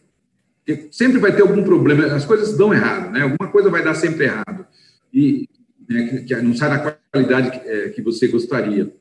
[0.65, 3.21] que sempre vai ter algum problema, as coisas dão errado, né?
[3.21, 4.65] alguma coisa vai dar sempre errado.
[5.13, 5.47] E
[5.87, 8.91] né, que, não sai da qualidade que, é, que você gostaria.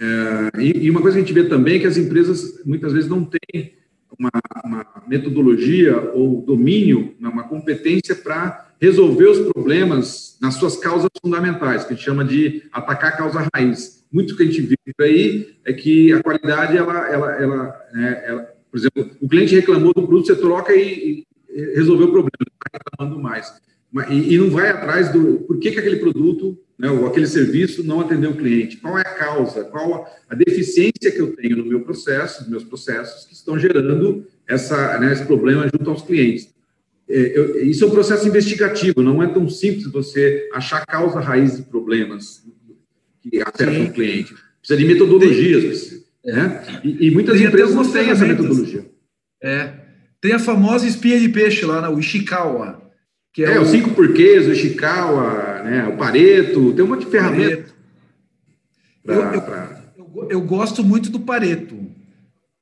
[0.00, 2.92] É, e, e, uma coisa que a gente vê também é que as empresas muitas
[2.92, 3.74] vezes não têm
[4.18, 4.30] uma,
[4.64, 11.84] uma metodologia ou domínio, né, uma competência para resolver os problemas nas suas causas fundamentais,
[11.84, 14.04] que a gente chama de atacar a causa raiz.
[14.12, 18.30] Muito que a gente vê por aí é que a qualidade, ela, ela, ela, é,
[18.30, 22.30] ela por exemplo, o cliente reclamou do produto, você troca e, e resolveu o problema,
[22.40, 23.52] não está reclamando mais.
[24.10, 27.84] E, e, não vai atrás do por que, que aquele produto né, ou aquele serviço
[27.84, 28.78] não atendeu o cliente.
[28.78, 29.64] Qual é a causa?
[29.64, 34.26] Qual a deficiência que eu tenho no meu processo, nos meus processos, que estão gerando
[34.48, 36.52] essa, né, esse problema junto aos clientes?
[37.08, 41.20] É, eu, isso é um processo investigativo, não é tão simples você achar a causa
[41.20, 42.42] raiz de problemas
[43.22, 44.34] que afetam o cliente.
[44.58, 45.88] Precisa de metodologias.
[46.24, 46.80] Tem, né?
[46.82, 48.86] E, e muitas tem empresas não têm essa metodologia.
[49.42, 49.72] É.
[50.20, 52.83] Tem a famosa espinha de peixe lá, o Ishikawa.
[53.34, 53.66] Que é, é o...
[53.66, 57.74] cinco porquês, o Ishikawa, né, o Pareto, tem um monte de ferramenta.
[59.04, 59.84] Pra, eu, eu, pra...
[59.98, 61.76] eu, eu gosto muito do Pareto,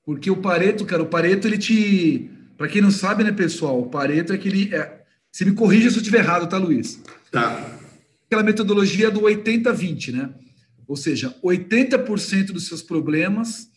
[0.04, 2.32] porque o Pareto, cara, o Pareto ele te
[2.62, 4.72] para quem não sabe, né, pessoal, o Pareto é aquele.
[4.72, 7.02] É, se me corrija se eu estiver errado, tá, Luiz?
[7.28, 7.78] Tá.
[8.26, 10.30] Aquela metodologia do 80-20, né?
[10.86, 13.68] Ou seja, 80% dos seus problemas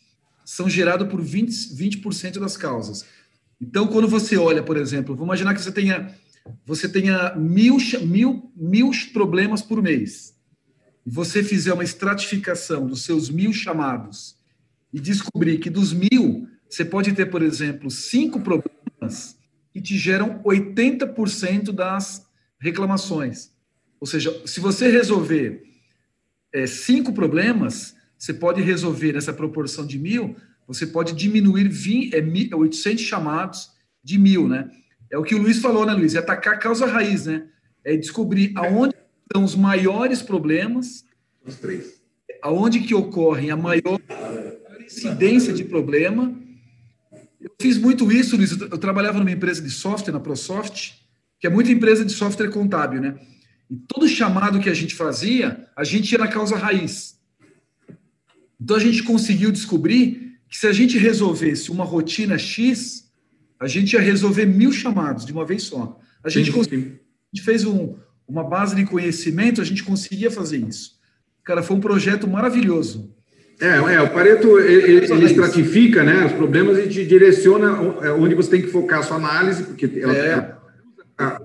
[0.46, 3.06] são gerados por 20%, 20 das causas.
[3.60, 6.14] Então, quando você olha, por exemplo, vamos imaginar que você tenha,
[6.66, 10.36] você tenha mil, mil, mil problemas por mês.
[11.06, 14.38] E você fizer uma estratificação dos seus mil chamados
[14.92, 19.38] e descobrir que dos mil, você pode ter, por exemplo, cinco problemas
[19.72, 22.26] que te geram 80% das
[22.60, 23.52] reclamações.
[24.00, 25.64] Ou seja, se você resolver
[26.54, 30.36] é, cinco problemas, você pode resolver nessa proporção de mil,
[30.68, 33.72] você pode diminuir 20, é, 800 chamados
[34.04, 34.70] de mil, né?
[35.16, 36.14] É o que o Luiz falou, né, Luiz?
[36.14, 37.48] É atacar a causa raiz, né?
[37.84, 41.06] É descobrir aonde estão os maiores problemas,
[41.46, 42.02] os três.
[42.42, 44.00] aonde que ocorrem a maior
[44.86, 46.36] incidência de problema
[47.46, 48.60] eu fiz muito isso, Luiz.
[48.60, 50.94] Eu trabalhava numa empresa de software, na ProSoft,
[51.40, 53.20] que é muita empresa de software contábil, né?
[53.70, 57.20] E todo chamado que a gente fazia, a gente ia na causa raiz.
[58.60, 63.05] Então a gente conseguiu descobrir que se a gente resolvesse uma rotina X,
[63.60, 66.00] a gente ia resolver mil chamados de uma vez só.
[66.24, 66.76] A gente, sim, sim.
[66.76, 67.96] a gente fez um,
[68.28, 70.96] uma base de conhecimento, a gente conseguia fazer isso.
[71.44, 73.14] Cara, foi um projeto maravilhoso.
[73.62, 77.68] É, é, o Pareto ele, ele estratifica né, os problemas e te direciona
[78.02, 80.56] é, onde você tem que focar a sua análise, porque ela, é.
[81.18, 81.42] a,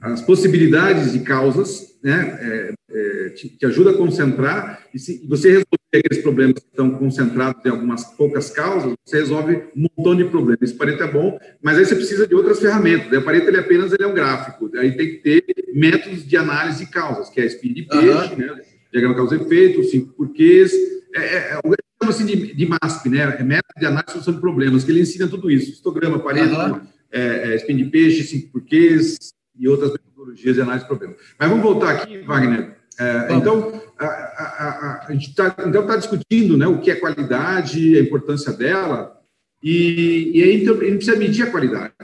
[0.00, 5.48] as possibilidades de causas, né, é, é, te, te, ajuda a concentrar, e se você
[5.48, 10.24] resolver aqueles problemas que estão concentrados em algumas poucas causas, você resolve um montão de
[10.24, 10.62] problemas.
[10.62, 13.10] Esse Pareto é bom, mas aí você precisa de outras ferramentas.
[13.10, 13.18] Né?
[13.18, 16.84] O Pareto ele apenas ele é um gráfico, aí tem que ter métodos de análise
[16.84, 18.38] de causas, que é a espinha de peixe, uhum.
[18.38, 18.60] né,
[18.92, 20.72] diagrama causa-efeito, os cinco porquês,
[21.14, 21.60] é, é, é
[22.02, 23.36] chama-se de, de MASP, né?
[23.38, 25.70] É método de análise de solução de problemas, que ele ensina tudo isso.
[25.70, 26.80] Histograma, Pareto, uhum.
[27.10, 29.16] é, é, spin de peixe, cinco porquês
[29.58, 31.16] e outras metodologias de análise de problemas.
[31.38, 35.96] Mas vamos voltar aqui, Wagner, É, então, a, a, a, a gente está então tá
[35.96, 39.20] discutindo né, o que é qualidade, a importância dela,
[39.62, 41.94] e, e aí então, a gente precisa medir a qualidade.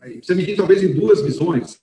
[0.00, 1.80] Precisa medir talvez em duas visões.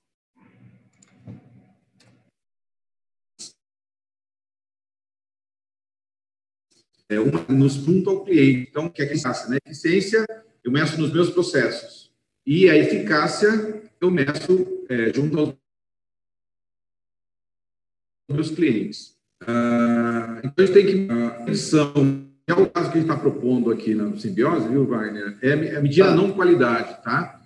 [7.10, 8.70] É, uma nos ponto ao cliente.
[8.70, 9.50] Então, o que é eficácia?
[9.50, 9.58] Né?
[9.66, 10.26] Eficiência,
[10.64, 12.12] eu meço nos meus processos.
[12.46, 15.63] E a eficácia, eu meço é, junto aos
[18.34, 19.14] meus clientes.
[19.48, 21.08] Ah, então, a gente tem que.
[21.12, 25.38] A medição, é o caso que a gente está propondo aqui na simbiose, viu, Wagner?
[25.42, 27.40] É, é medir a não qualidade, tá?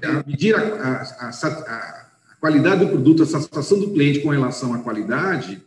[0.00, 2.06] É medir a, a, a, a,
[2.40, 5.62] qualidade do produto, a satisfação do cliente com relação à qualidade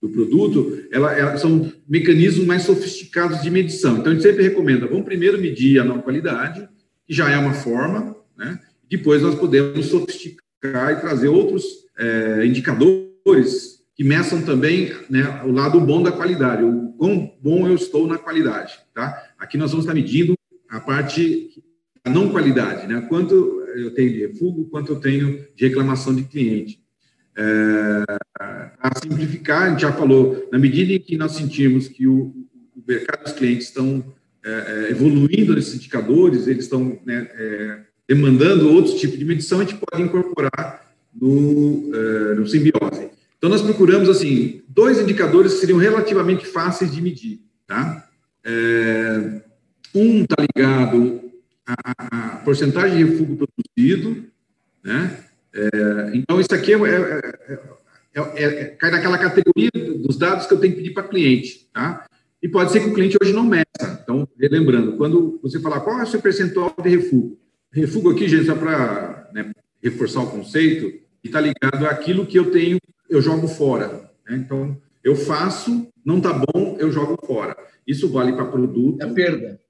[0.00, 3.98] do produto, ela, ela, são mecanismos mais sofisticados de medição.
[3.98, 6.68] Então, a gente sempre recomenda, vamos primeiro medir a não qualidade,
[7.06, 8.58] que já é uma forma, né?
[8.90, 11.64] Depois nós podemos sofisticar e trazer outros
[11.96, 17.74] é, indicadores que meçam também né, o lado bom da qualidade, o quão bom eu
[17.74, 19.22] estou na qualidade, tá?
[19.38, 20.34] Aqui nós vamos estar medindo
[20.68, 21.50] a parte
[22.04, 23.04] a não qualidade, né?
[23.08, 23.34] Quanto
[23.76, 26.80] eu tenho de refúgio, quanto eu tenho de reclamação de cliente.
[27.36, 28.04] É,
[28.38, 32.34] a simplificar, a gente já falou, na medida em que nós sentimos que o,
[32.76, 34.04] o mercado dos clientes estão
[34.44, 39.64] é, é evoluindo nesses indicadores, eles estão né, é, demandando outros tipos de medição, a
[39.64, 43.10] gente pode incorporar no, é, no simbiose.
[43.42, 48.08] Então, nós procuramos, assim, dois indicadores que seriam relativamente fáceis de medir, tá?
[48.44, 49.40] É,
[49.92, 51.20] um está ligado
[51.66, 54.26] à, à porcentagem de refúgio produzido,
[54.84, 55.24] né?
[55.52, 57.58] É, então, isso aqui é, é,
[58.14, 62.06] é, é, cai naquela categoria dos dados que eu tenho que pedir para cliente, tá?
[62.40, 64.00] E pode ser que o cliente hoje não meça.
[64.04, 67.36] Então, lembrando, quando você falar qual é o seu percentual de refúgio,
[67.72, 69.50] refúgio aqui, gente, só para né,
[69.82, 72.78] reforçar o conceito, está ligado àquilo que eu tenho,
[73.12, 74.10] eu jogo fora.
[74.26, 74.36] Né?
[74.36, 77.54] Então, eu faço, não está bom, eu jogo fora.
[77.86, 79.02] Isso vale para produto.
[79.02, 79.60] É perda.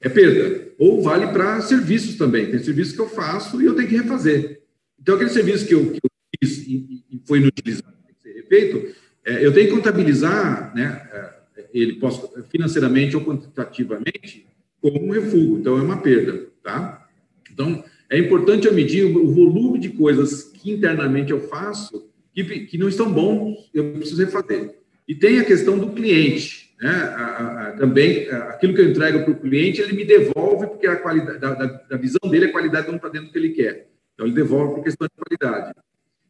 [0.00, 0.72] É perda.
[0.78, 2.50] Ou vale para serviços também.
[2.50, 4.62] Tem serviços que eu faço e eu tenho que refazer.
[5.00, 8.32] Então, aquele serviço que eu, que eu fiz e, e, foi inutilizado, tem que ser
[8.32, 14.46] refeito, é, eu tenho que contabilizar né, é, ele posso, financeiramente ou quantitativamente
[14.80, 15.58] como um refúgio.
[15.58, 16.46] Então, é uma perda.
[16.62, 17.06] Tá?
[17.52, 22.08] Então, é importante eu medir o volume de coisas que internamente eu faço
[22.44, 24.76] que, que não estão bons, eu preciso refazer.
[25.08, 26.74] E tem a questão do cliente.
[26.80, 26.90] Né?
[26.90, 30.96] A, a, também, aquilo que eu entrego para o cliente, ele me devolve, porque a
[30.96, 33.88] qualidade da, da, da visão dele, a qualidade não está dentro do que ele quer.
[34.14, 35.74] Então, ele devolve por questão de qualidade.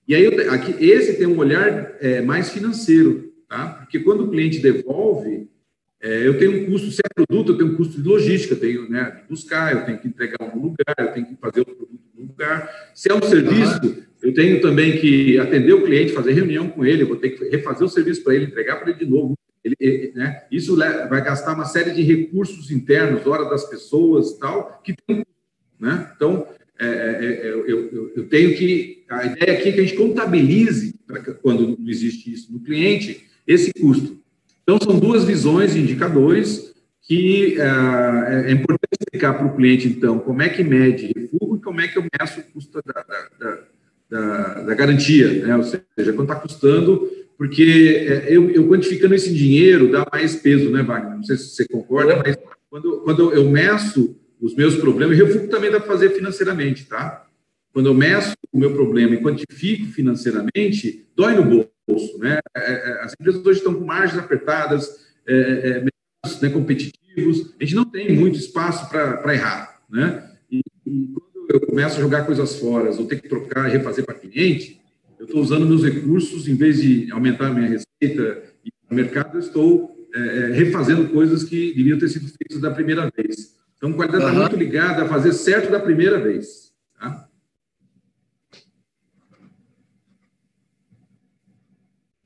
[0.06, 3.80] E aí, aqui, esse tem um olhar é, mais financeiro, tá?
[3.80, 5.48] Porque quando o cliente devolve,
[6.00, 8.60] é, eu tenho um custo, se é produto, eu tenho um custo de logística, eu
[8.60, 11.64] tenho né, de buscar, eu tenho que entregar um lugar, eu tenho que fazer o
[11.64, 12.90] produto no lugar.
[12.94, 17.02] Se é um serviço, eu tenho também que atender o cliente, fazer reunião com ele,
[17.02, 19.36] eu vou ter que refazer o serviço para ele, entregar para ele de novo.
[19.64, 24.80] Ele, né, isso vai gastar uma série de recursos internos, hora das pessoas e tal,
[24.84, 25.24] que tem
[25.78, 26.10] né?
[26.14, 26.46] Então,
[26.78, 29.04] é, é, é eu, eu, eu, tenho que.
[29.08, 30.94] A ideia aqui é que a gente contabilize,
[31.42, 34.20] quando não existe isso no cliente, esse custo.
[34.68, 40.18] Então, são duas visões de indicadores que é, é importante explicar para o cliente, então,
[40.18, 43.04] como é que mede refúgio e como é que eu meço o custo da,
[43.38, 43.58] da,
[44.10, 45.56] da, da garantia, né?
[45.56, 50.68] ou seja, quanto está custando, porque é, eu, eu quantificando esse dinheiro dá mais peso,
[50.70, 51.14] né, Wagner?
[51.14, 52.36] Não sei se você concorda, mas
[52.68, 57.24] quando, quando eu meço os meus problemas, e refúgio também dá para fazer financeiramente, tá?
[57.72, 61.75] Quando eu meço o meu problema e quantifico financeiramente, dói no bolso,
[62.18, 62.38] né?
[62.56, 65.84] É, é, as empresas hoje estão com margens apertadas, é, é,
[66.42, 70.30] né, competitivos, a gente não tem muito espaço para errar, né?
[70.50, 74.04] E, e, quando eu começo a jogar coisas fora, ou ter que trocar e refazer
[74.04, 74.80] para cliente,
[75.18, 79.36] eu estou usando meus recursos, em vez de aumentar a minha receita e o mercado,
[79.36, 83.56] eu estou é, refazendo coisas que deviam ter sido feitas da primeira vez.
[83.76, 84.40] Então, qualidade está uhum.
[84.40, 86.72] muito ligada a fazer certo da primeira vez.
[86.98, 87.28] Tá?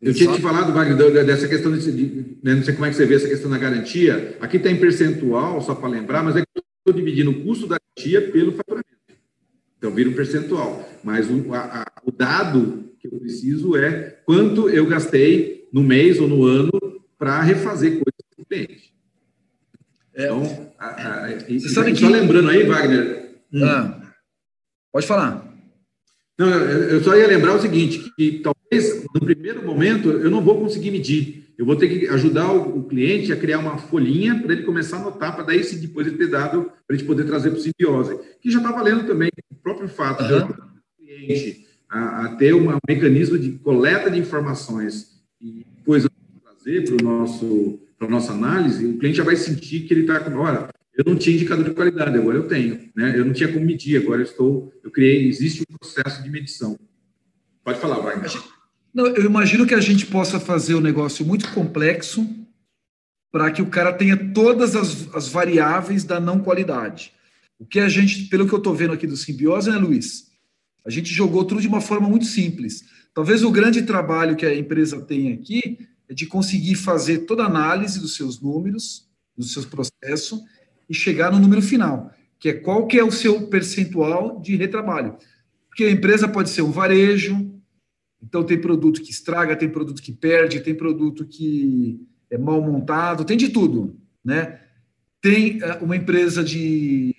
[0.01, 3.05] Eu tinha te falado, Wagner, dessa questão, de, né, não sei como é que você
[3.05, 4.39] vê essa questão da garantia.
[4.41, 7.67] Aqui está em percentual, só para lembrar, mas é que eu estou dividindo o custo
[7.67, 8.89] da garantia pelo faturamento.
[9.77, 10.89] Então, vira um percentual.
[11.05, 16.19] Mas o, a, a, o dado que eu preciso é quanto eu gastei no mês
[16.19, 16.71] ou no ano
[17.19, 18.95] para refazer coisas para o cliente.
[20.15, 22.01] É, então, a, a, e, sabe que...
[22.01, 23.37] só lembrando aí, Wagner.
[23.53, 23.65] Hum.
[23.65, 24.13] Ah,
[24.91, 25.47] pode falar.
[26.39, 28.41] Não, eu só ia lembrar o seguinte, que
[28.71, 31.41] talvez no primeiro momento eu não vou conseguir medir.
[31.59, 35.01] Eu vou ter que ajudar o, cliente a criar uma folhinha para ele começar a
[35.01, 37.63] anotar, para daí sim depois ele ter dado para a gente poder trazer para o
[37.63, 38.19] simbiose.
[38.41, 40.47] Que já está valendo também o próprio fato uhum.
[40.47, 40.57] do
[40.97, 46.07] cliente a, a ter uma, um mecanismo de coleta de informações e depois
[46.43, 50.19] trazer para o nosso para nossa análise, o cliente já vai sentir que ele está
[50.21, 53.13] com, olha, eu não tinha indicador de qualidade, agora eu tenho, né?
[53.15, 56.79] Eu não tinha como medir, agora eu estou, eu criei, existe um processo de medição.
[57.63, 58.17] Pode falar, vai.
[58.93, 62.29] Não, eu imagino que a gente possa fazer um negócio muito complexo
[63.31, 67.13] para que o cara tenha todas as, as variáveis da não qualidade.
[67.59, 70.31] O que a gente, pelo que eu estou vendo aqui do Simbiose, né, Luiz?
[70.85, 72.85] A gente jogou tudo de uma forma muito simples.
[73.15, 77.47] Talvez o grande trabalho que a empresa tem aqui é de conseguir fazer toda a
[77.47, 80.41] análise dos seus números, dos seus processos,
[80.89, 85.17] e chegar no número final, que é qual que é o seu percentual de retrabalho.
[85.69, 87.60] Porque a empresa pode ser um varejo,
[88.23, 93.25] então tem produto que estraga, tem produto que perde, tem produto que é mal montado,
[93.25, 94.61] tem de tudo, né?
[95.21, 97.15] Tem eh, uma empresa de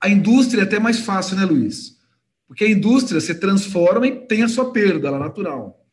[0.00, 1.98] a indústria é até mais fácil, né, Luiz?
[2.48, 5.86] Porque a indústria se transforma e tem a sua perda, ela é natural.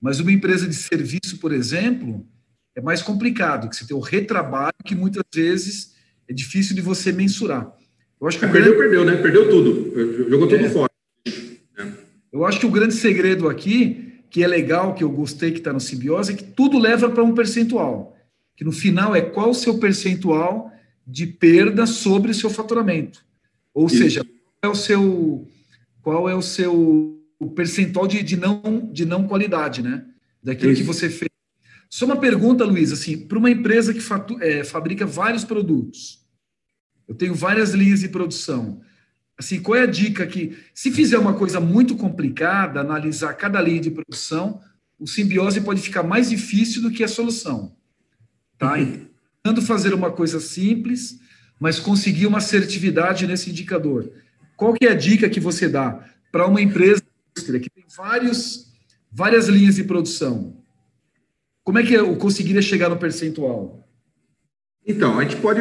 [0.00, 2.26] Mas uma empresa de serviço, por exemplo,
[2.76, 5.94] é mais complicado, que você tem o retrabalho que muitas vezes
[6.28, 7.72] é difícil de você mensurar.
[8.20, 8.90] Eu acho que é, perdeu, grande...
[8.90, 9.16] perdeu, né?
[9.22, 10.68] Perdeu tudo, jogou tudo é.
[10.68, 10.87] fora.
[12.38, 15.72] Eu acho que o grande segredo aqui, que é legal, que eu gostei que está
[15.72, 18.16] no simbiose, é que tudo leva para um percentual.
[18.56, 20.72] Que no final é qual o seu percentual
[21.04, 23.24] de perda sobre o seu faturamento.
[23.74, 23.96] Ou Isso.
[23.96, 25.48] seja, qual é o seu,
[26.00, 27.20] qual é o seu
[27.56, 30.04] percentual de, de, não, de não qualidade, né?
[30.40, 30.82] Daquilo Isso.
[30.82, 31.30] que você fez.
[31.90, 36.24] Só uma pergunta, Luiz, assim, para uma empresa que fatu, é, fabrica vários produtos,
[37.08, 38.80] eu tenho várias linhas de produção.
[39.38, 43.80] Assim, qual é a dica que, se fizer uma coisa muito complicada, analisar cada linha
[43.80, 44.60] de produção,
[44.98, 47.76] o simbiose pode ficar mais difícil do que a solução.
[48.58, 48.76] Tá?
[48.76, 49.06] Uhum.
[49.42, 51.20] Tentando fazer uma coisa simples,
[51.60, 54.10] mas conseguir uma assertividade nesse indicador.
[54.56, 57.00] Qual que é a dica que você dá para uma empresa
[57.34, 58.72] que tem vários,
[59.10, 60.56] várias linhas de produção?
[61.62, 63.88] Como é que eu conseguiria chegar no percentual?
[64.84, 65.60] Então, a gente pode.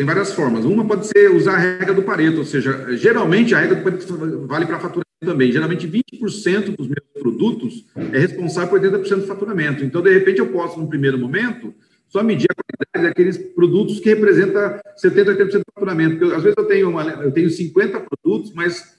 [0.00, 0.64] Tem várias formas.
[0.64, 4.46] Uma pode ser usar a regra do Pareto, ou seja, geralmente a regra do Pareto
[4.46, 5.52] vale para faturamento também.
[5.52, 9.84] Geralmente 20% dos meus produtos é responsável por 80% do faturamento.
[9.84, 11.74] Então, de repente, eu posso, no primeiro momento,
[12.08, 16.16] só medir a qualidade daqueles produtos que representam 70%, 80% do faturamento.
[16.16, 18.96] Porque, às vezes eu tenho, uma, eu tenho 50 produtos, mas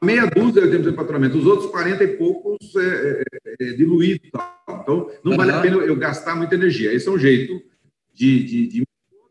[0.00, 4.20] meia dúzia de de faturamento, os outros 40 e poucos é, é, é diluído.
[4.68, 5.36] Então, não uhum.
[5.36, 6.94] vale a pena eu gastar muita energia.
[6.94, 7.60] Esse é um jeito
[8.14, 8.84] de, de, de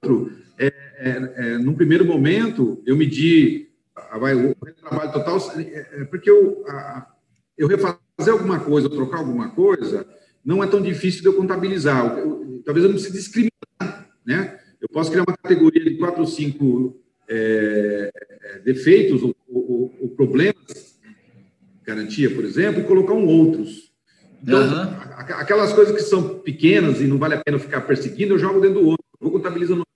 [0.03, 0.45] outro.
[0.57, 3.67] É, é, é, num primeiro momento, eu medi
[4.19, 7.07] vai, o trabalho total, é, é, porque eu, a,
[7.57, 7.99] eu refazer
[8.29, 10.07] alguma coisa, trocar alguma coisa,
[10.43, 12.17] não é tão difícil de eu contabilizar.
[12.17, 14.59] Eu, talvez eu não precise discriminar, né?
[14.79, 18.11] Eu posso criar uma categoria de quatro ou cinco é,
[18.63, 20.99] defeitos ou, ou, ou, problemas,
[21.83, 23.91] garantia, por exemplo, e colocar um outros.
[24.41, 24.95] Então, uhum.
[25.17, 28.81] aquelas coisas que são pequenas e não vale a pena ficar perseguindo, eu jogo dentro
[28.81, 29.03] do outro.
[29.19, 29.86] Vou contabilizando.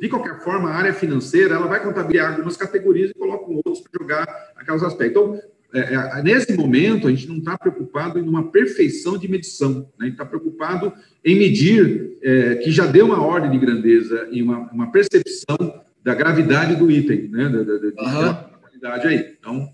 [0.00, 4.02] De qualquer forma, a área financeira ela vai contabilizar algumas categorias e coloca outros para
[4.02, 5.22] jogar aqueles aspectos.
[5.22, 5.40] Então,
[5.74, 9.86] é, é, nesse momento, a gente não está preocupado em uma perfeição de medição, né?
[10.00, 10.92] a gente está preocupado
[11.22, 15.56] em medir é, que já deu uma ordem de grandeza e uma, uma percepção
[16.02, 17.48] da gravidade do item, né?
[17.50, 18.58] da, da, da, uhum.
[18.58, 19.36] qualidade aí.
[19.38, 19.68] Então,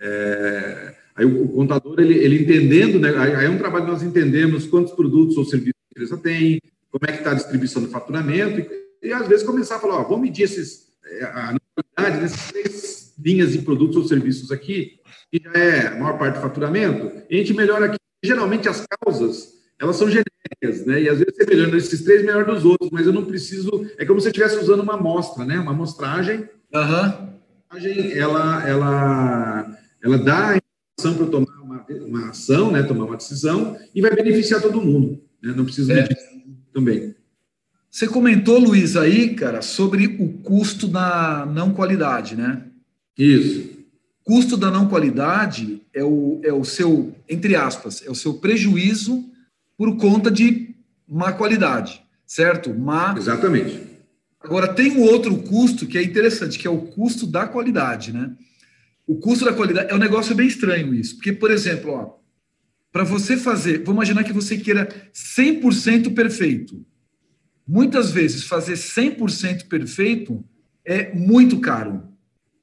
[0.00, 3.16] é, aí o, o, contador, ele, ele entendendo, né?
[3.16, 6.60] aí é um trabalho que nós entendemos quantos produtos ou serviços a empresa tem,
[6.90, 8.68] como é que está a distribuição do faturamento,
[9.02, 11.56] e, às vezes começar a falar, ó, vamos medir esses, é, a
[11.96, 16.36] qualidade dessas três linhas de produtos ou serviços aqui, que já é a maior parte
[16.36, 17.98] do faturamento, e a gente melhora aqui.
[18.22, 21.02] Geralmente as causas, elas são genéricas, né?
[21.02, 23.88] E às vezes você melhora esses três melhor dos outros, mas eu não preciso.
[23.96, 25.58] É como se você estivesse usando uma amostra, né?
[25.58, 26.48] Uma amostragem.
[26.74, 27.28] Aham.
[27.72, 28.10] Uhum.
[28.14, 32.82] Ela, ela, ela dá a informação para eu tomar uma, uma ação, né?
[32.82, 35.22] Tomar uma decisão e vai beneficiar todo mundo.
[35.40, 35.52] Né?
[35.54, 36.02] Não preciso é.
[36.02, 36.16] medir
[36.72, 37.14] também.
[37.90, 42.64] Você comentou, Luiz, aí, cara, sobre o custo da não qualidade, né?
[43.16, 43.78] Isso.
[44.22, 49.24] Custo da não qualidade é o, é o seu, entre aspas, é o seu prejuízo
[49.76, 50.74] por conta de
[51.08, 52.74] má qualidade, certo?
[52.74, 53.14] Má...
[53.16, 53.80] Exatamente.
[54.40, 58.32] Agora, tem um outro custo que é interessante, que é o custo da qualidade, né?
[59.06, 62.18] O custo da qualidade é um negócio bem estranho isso, porque, por exemplo, ó,
[62.92, 66.84] para você fazer, vamos imaginar que você queira 100% perfeito.
[67.68, 70.42] Muitas vezes fazer 100% perfeito
[70.82, 72.02] é muito caro,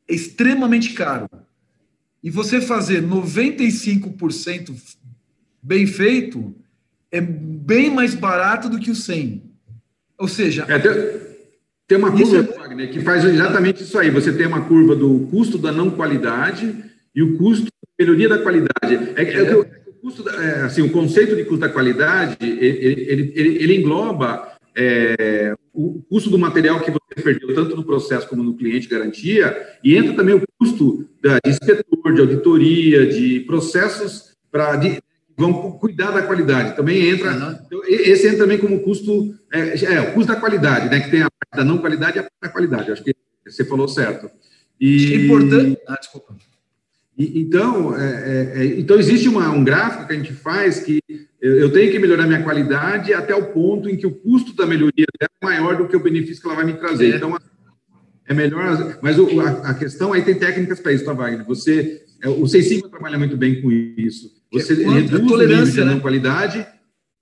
[0.10, 1.30] é extremamente caro.
[2.24, 4.74] E você fazer 95%
[5.62, 6.56] bem feito
[7.12, 9.44] é bem mais barato do que o 100.
[10.18, 10.92] Ou seja, é, tem,
[11.88, 12.58] tem, uma curva, é...
[12.58, 14.10] Wagner, que faz exatamente isso aí.
[14.10, 16.84] Você tem uma curva do custo da não qualidade
[17.14, 17.68] e o custo
[18.00, 18.96] melhoria da qualidade.
[19.16, 19.56] É, é, é.
[19.56, 19.66] o,
[20.02, 25.56] custo, é, assim, o conceito de custo da qualidade, ele, ele, ele, ele engloba é,
[25.74, 29.96] o custo do material que você perdeu, tanto no processo como no cliente garantia, e
[29.96, 34.80] entra também o custo da, de inspetor, de auditoria, de processos para
[35.38, 36.76] vão cuidar da qualidade.
[36.76, 37.32] Também entra,
[37.72, 37.82] uhum.
[37.88, 41.02] esse entra também como custo, é, é, o custo da qualidade, né?
[41.02, 42.92] Que tem a parte da não qualidade e a parte da qualidade.
[42.92, 43.14] Acho que
[43.46, 44.30] você falou certo.
[44.80, 45.78] E, importante.
[45.88, 46.36] Ah, desculpa.
[47.18, 51.00] E, então, é, é, é, então existe uma, um gráfico que a gente faz que
[51.42, 54.66] eu, eu, tenho que melhorar minha qualidade até o ponto em que o custo da
[54.66, 57.14] melhoria é maior do que o benefício que ela vai me trazer.
[57.14, 57.16] É.
[57.16, 57.38] Então,
[58.28, 59.00] é melhor.
[59.02, 61.46] Mas o, a, a, questão aí tem técnicas para isso, tá, Wagner?
[61.46, 64.32] Você, é, o Seis Sigma trabalha muito bem com isso.
[64.52, 65.94] Você reduz o nível né?
[65.94, 66.66] não qualidade,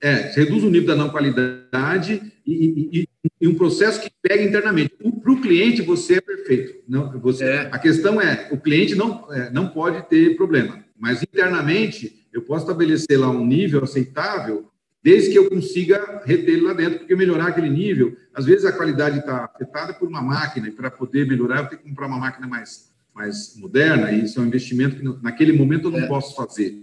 [0.02, 3.10] é, reduz o nível da não qualidade e, e,
[3.40, 4.94] e um processo que pega internamente.
[5.22, 6.84] Para o cliente, você é perfeito.
[6.88, 7.70] Não, você, é.
[7.72, 12.66] A questão é, o cliente não, é, não pode ter problema, mas internamente eu posso
[12.66, 14.70] estabelecer lá um nível aceitável
[15.04, 18.72] desde que eu consiga reter ele lá dentro, porque melhorar aquele nível, às vezes a
[18.72, 22.18] qualidade está afetada por uma máquina, e para poder melhorar eu tenho que comprar uma
[22.18, 26.08] máquina mais, mais moderna, e isso é um investimento que naquele momento eu não é.
[26.08, 26.82] posso fazer.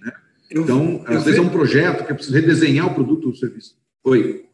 [0.00, 0.12] Né?
[0.48, 3.32] Eu, então, eu às vezes é um projeto que eu preciso redesenhar o produto ou
[3.32, 3.76] o serviço.
[4.04, 4.46] Oi.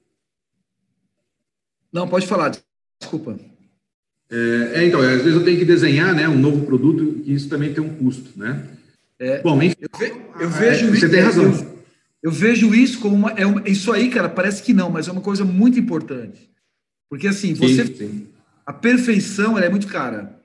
[1.97, 2.55] Não, pode falar,
[3.01, 3.39] desculpa.
[4.31, 7.49] É, é, então, às vezes eu tenho que desenhar né, um novo produto, e isso
[7.49, 8.69] também tem um custo, né?
[9.19, 11.45] É, Bom, enfim, eu, ve, eu vejo você isso, tem razão.
[11.45, 11.79] Eu,
[12.25, 15.13] eu, vejo isso como uma, é uma, isso aí, cara, parece que não, mas é
[15.13, 16.51] uma coisa muito importante.
[17.09, 18.27] Porque assim, você sim, sim.
[18.67, 20.39] a perfeição é muito cara.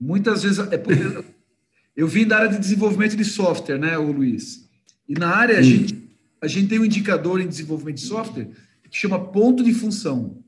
[0.00, 0.82] Muitas vezes é,
[1.94, 4.68] eu vim da área de desenvolvimento de software, né, o Luiz?
[5.08, 5.96] E na área a gente
[6.40, 8.48] a gente tem um indicador em desenvolvimento de software
[8.90, 10.42] que chama ponto de função.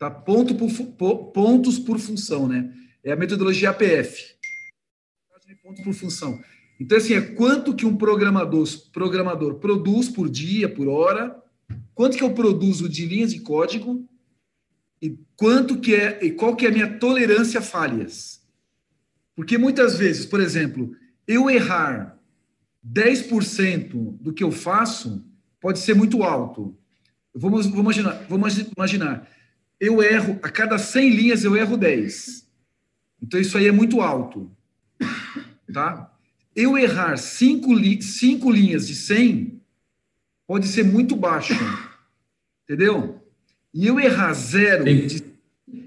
[0.00, 0.10] Tá?
[0.10, 2.72] Ponto por, pontos por função, né?
[3.04, 4.34] É a metodologia APF.
[5.62, 6.40] Pontos por função.
[6.80, 11.36] Então, assim, é quanto que um programador, programador produz por dia, por hora,
[11.94, 14.08] quanto que eu produzo de linhas de código
[15.02, 18.40] e quanto que é e qual que é a minha tolerância a falhas.
[19.36, 20.96] Porque muitas vezes, por exemplo,
[21.26, 22.18] eu errar
[22.86, 25.22] 10% do que eu faço
[25.60, 26.74] pode ser muito alto.
[27.34, 29.28] Vamos, vamos imaginar, vamos imaginar
[29.80, 32.46] eu erro, a cada 100 linhas eu erro 10.
[33.22, 34.50] Então isso aí é muito alto.
[35.72, 36.12] Tá?
[36.54, 39.60] Eu errar 5 li, cinco linhas de 100
[40.46, 41.54] pode ser muito baixo.
[42.64, 43.24] Entendeu?
[43.72, 45.24] E eu errar zero de,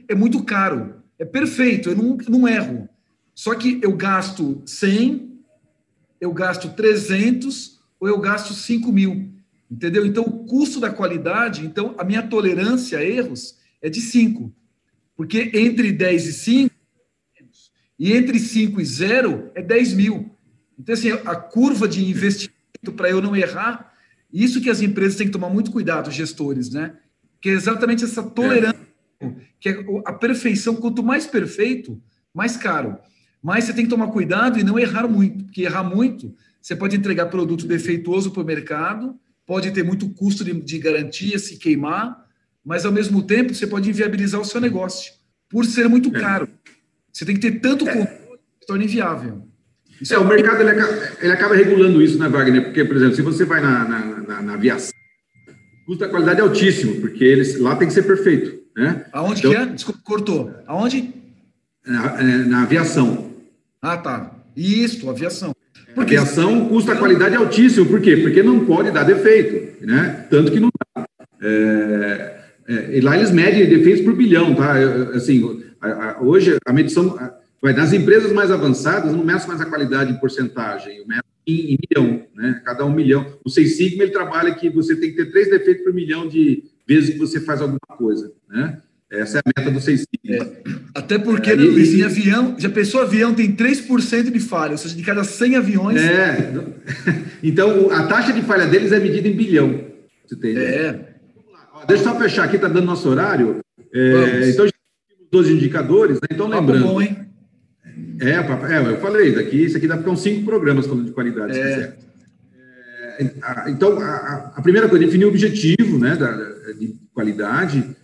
[0.08, 1.04] é muito caro.
[1.20, 2.90] É perfeito, eu não, não erro.
[3.36, 5.40] Só que eu gasto 100,
[6.20, 9.32] eu gasto 300 ou eu gasto 5 mil.
[9.70, 10.06] Entendeu?
[10.06, 14.52] Então, o custo da qualidade, então, a minha tolerância a erros é de 5.
[15.16, 16.76] Porque entre 10 e 5,
[18.00, 20.36] e entre 5 e 0 é 10 mil.
[20.80, 23.94] Então, assim, a curva de investimento para eu não errar,
[24.32, 26.98] isso que as empresas têm que tomar muito cuidado, os gestores, né?
[27.40, 28.80] Que é exatamente essa tolerância,
[29.20, 29.32] é.
[29.60, 30.76] que é a perfeição.
[30.76, 32.02] Quanto mais perfeito,
[32.34, 32.98] mais caro.
[33.42, 36.96] Mas você tem que tomar cuidado e não errar muito, porque errar muito, você pode
[36.96, 42.23] entregar produto defeituoso para o mercado, pode ter muito custo de, de garantia, se queimar,
[42.66, 45.14] mas ao mesmo tempo você pode inviabilizar o seu negócio,
[45.50, 46.20] por ser muito é.
[46.20, 46.50] caro.
[47.12, 49.48] Você tem que ter tanto controle que se torna inviável.
[50.02, 52.64] Isso é, é o mercado ele acaba, ele acaba, regulando isso, né, Wagner?
[52.64, 54.94] Porque, por exemplo, se você vai na, na, na, na aviação,
[55.84, 58.64] o custo da qualidade é altíssimo, porque eles, lá tem que ser perfeito.
[58.76, 59.06] Né?
[59.12, 59.66] Aonde então, que é?
[59.68, 60.54] Desculpa, cortou.
[60.66, 61.14] Aonde?
[61.86, 63.32] Na, é, na aviação.
[63.82, 64.32] Ah, tá.
[64.56, 65.54] Isso, aviação.
[65.94, 67.86] Porque aviação, o custo da qualidade é altíssimo.
[67.86, 68.18] Por quê?
[68.18, 70.26] Porque não pode dar defeito, né?
[70.30, 71.06] Tanto que não dá.
[71.42, 72.23] É,
[72.68, 74.74] é, e lá eles medem defeitos por bilhão, tá?
[75.14, 77.18] Assim, a, a, hoje a medição,
[77.62, 81.74] vai nas empresas mais avançadas, não meço mais a qualidade em porcentagem, eu meço em,
[81.74, 82.62] em, milhão, né?
[82.64, 83.38] Cada um milhão.
[83.44, 86.64] O Seis Sigma ele trabalha que você tem que ter três defeitos por milhão de
[86.88, 88.80] vezes que você faz alguma coisa, né?
[89.10, 90.44] Essa é a meta do Seis Sigma.
[90.44, 90.64] É,
[90.96, 94.78] até porque, é, né, Luiz, em avião, já pensou avião tem 3% de falha, ou
[94.78, 96.02] seja, de cada 100 aviões.
[96.02, 96.52] É,
[97.44, 99.84] então a taxa de falha deles é medida em bilhão.
[100.26, 101.13] Você tem, é.
[101.88, 103.60] Deixa eu só fechar aqui, está dando nosso horário.
[103.94, 104.72] É, então, já
[105.08, 106.28] temos 12 indicadores, né?
[106.32, 106.86] então lembrando.
[106.86, 107.18] Bom, hein?
[108.20, 111.12] É, é, eu falei, daqui, isso aqui dá para ficar uns cinco programas falando de
[111.12, 111.56] qualidade, é.
[111.56, 111.98] se quiser.
[113.20, 116.32] É, então, a, a, primeira coisa, definir o objetivo né, da,
[116.74, 117.96] de qualidade.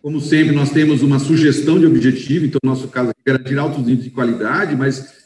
[0.00, 3.84] Como sempre, nós temos uma sugestão de objetivo, então, no nosso caso, é garantir altos
[3.84, 5.18] níveis de qualidade, mas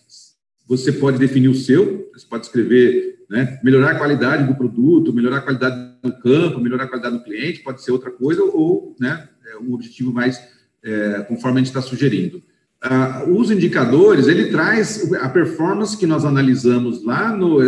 [0.67, 5.39] você pode definir o seu, você pode escrever, né, melhorar a qualidade do produto, melhorar
[5.39, 9.29] a qualidade no campo, melhorar a qualidade do cliente, pode ser outra coisa, ou né,
[9.47, 10.41] é um objetivo mais
[10.83, 12.43] é, conforme a gente está sugerindo.
[12.85, 17.61] uh, os indicadores, ele traz a performance que nós analisamos lá no...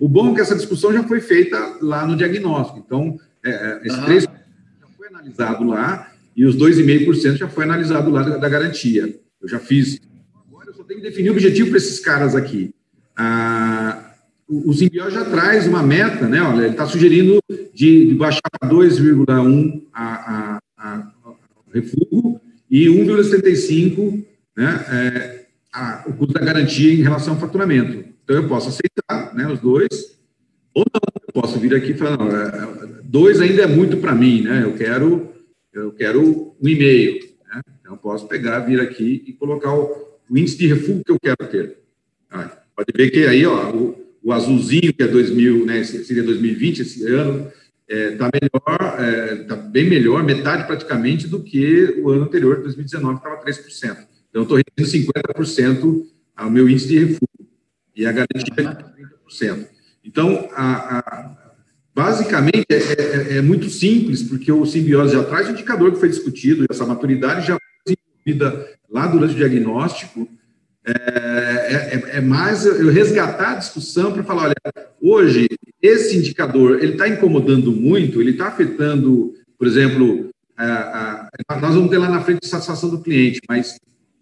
[0.00, 2.82] O bom é que essa discussão já foi feita lá no diagnóstico.
[2.84, 4.06] Então, é, é esse uhum.
[4.06, 9.18] 3% já foi analisado lá e os 2,5% já foi analisado lá da, da, garantia.
[9.40, 10.00] Eu já fiz.
[10.48, 12.74] Agora eu só tenho que definir o objetivo para esses caras aqui.
[13.16, 14.03] Ah,
[14.48, 16.40] o, Simbiose já traz uma meta, né?
[16.42, 17.38] Olha, ele está sugerindo
[17.72, 21.12] de, de baixar para 2,1 a, a, a,
[21.72, 22.40] refúgio
[22.70, 24.24] e 1,75
[24.56, 25.46] né, é,
[26.06, 28.04] o custo da garantia em relação ao faturamento.
[28.22, 30.18] Então, eu posso aceitar né, os dois,
[30.72, 34.14] ou não, eu posso vir aqui e falar, não, é, dois ainda é muito para
[34.14, 34.62] mim, né?
[34.62, 35.30] Eu quero,
[35.72, 37.14] eu quero um e-mail.
[37.48, 37.60] Né?
[37.80, 41.18] Então, eu posso pegar, vir aqui e colocar o, o índice de refúgio que eu
[41.20, 41.78] quero ter.
[42.76, 47.06] Pode ver que aí, ó, o, o azulzinho, que é 2000, né, seria 2020, esse
[47.06, 47.52] ano,
[47.86, 52.24] está é, tá melhor, está é, tá bem melhor, metade praticamente do que o ano
[52.24, 54.06] anterior, 2019, que estava 3%.
[54.30, 57.28] Então, estou reduzindo 50% ao meu índice de refúgio
[57.94, 59.68] e a garantia é 30%.
[60.02, 61.36] Então, a, a,
[61.94, 66.08] basicamente, é, é, é, muito simples, porque o simbiose já traz o indicador que foi
[66.08, 70.28] discutido, essa maturidade já foi desenvolvida lá durante o diagnóstico,
[70.86, 75.48] é, é, é, é, mais eu resgatar a discussão para falar, olha, hoje
[75.80, 81.90] esse indicador ele está incomodando muito, ele está afetando, por exemplo, a, a, nós vamos
[81.90, 83.78] ter lá na frente satisfação do cliente, mas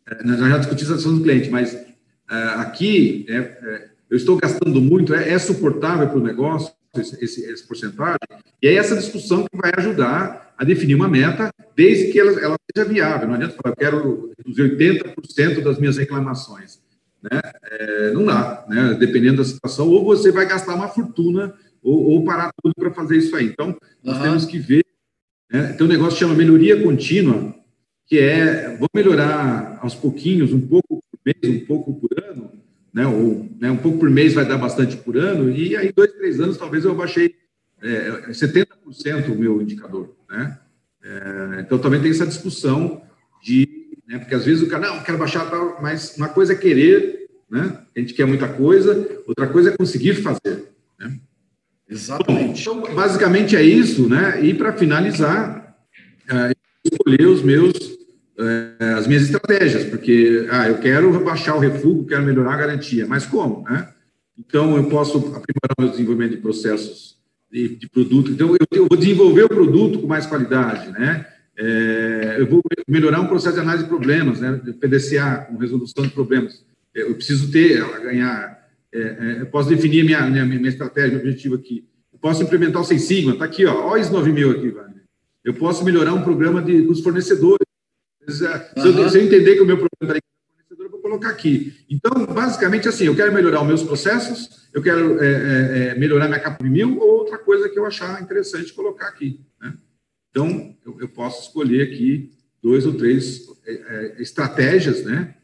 [0.09, 4.81] é, nós já discutimos a satisfação do cliente, mas é, aqui é, eu estou gastando
[4.81, 8.19] muito, é, suportável para o negócio esse, esse, esse porcentagem?
[8.63, 12.57] E é essa discussão que vai ajudar a definir uma meta, desde que ela, ela
[12.73, 13.27] seja viável.
[13.27, 16.81] Não adianta falar, eu quero reduzir 80% das minhas reclamações.
[17.21, 17.41] Né?
[17.65, 18.95] É, não dá, né?
[18.95, 21.53] dependendo da situação, ou você vai gastar uma fortuna,
[21.83, 23.47] ou, ou parar tudo para fazer isso aí.
[23.47, 24.23] Então, nós uhum.
[24.23, 24.85] temos que ver.
[25.51, 25.73] Né?
[25.73, 27.53] Tem um negócio que chama melhoria contínua,
[28.07, 32.53] que é, vou melhorar aos pouquinhos, um pouco por mês, um pouco por ano,
[32.95, 33.05] né?
[33.05, 36.39] ou né, um pouco por mês vai dar bastante por ano, e aí, dois, três
[36.39, 37.35] anos, talvez eu baixei
[37.83, 40.15] é, 70% o meu indicador.
[40.31, 40.59] Né?
[41.03, 43.03] É, então, também tem essa discussão
[43.43, 43.69] de.
[44.07, 47.29] Né, porque às vezes o cara, não, quero baixar tal, mas uma coisa é querer,
[47.51, 47.79] né?
[47.95, 50.73] a gente quer muita coisa, outra coisa é conseguir fazer.
[50.99, 51.19] Né?
[51.89, 52.65] Exatamente.
[52.65, 54.45] Bom, então, basicamente é isso, né?
[54.45, 55.77] E para finalizar,
[56.29, 56.53] é,
[56.85, 57.73] escolher os meus,
[58.39, 63.07] é, as minhas estratégias, porque ah, eu quero baixar o refúgio, quero melhorar a garantia,
[63.07, 63.93] mas como, né?
[64.39, 67.22] Então, eu posso aprimorar o meu desenvolvimento de processos
[67.53, 68.31] de, de produto.
[68.31, 71.27] Então, eu, eu, vou desenvolver o produto com mais qualidade, né?
[71.55, 74.59] É, eu vou melhorar um processo de análise de problemas, né?
[74.65, 76.65] De PDCA, com resolução de problemas.
[76.95, 78.59] Eu preciso ter, ganhar.
[78.93, 81.85] É, é, eu posso definir minha, minha, minha estratégia, meu objetivo aqui.
[82.11, 85.03] Eu posso implementar o Seis Sigma, está aqui, ó, olha os 9 mil aqui, Wagner.
[85.45, 87.67] Eu posso melhorar um programa de, dos fornecedores.
[88.29, 88.45] Se,
[88.77, 90.32] eu, se eu entender que o meu problema está
[91.13, 91.75] colocar aqui.
[91.91, 96.27] Então, basicamente, assim, eu quero melhorar os meus processos, eu quero é, é, é melhorar
[96.27, 99.41] minha capa de mil, ou outra coisa que eu achar interessante colocar aqui.
[99.61, 99.75] Né?
[100.31, 102.33] Então, eu, eu, posso escolher aqui
[102.63, 105.35] dois ou três é, é, estratégias, né,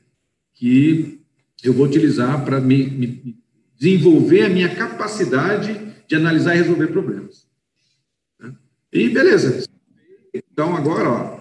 [0.55, 1.21] que
[1.62, 3.37] eu vou utilizar para me, me
[3.77, 7.47] desenvolver a minha capacidade de analisar e resolver problemas.
[8.41, 8.55] Né?
[8.93, 9.69] E beleza.
[10.33, 11.41] Então, agora, ó,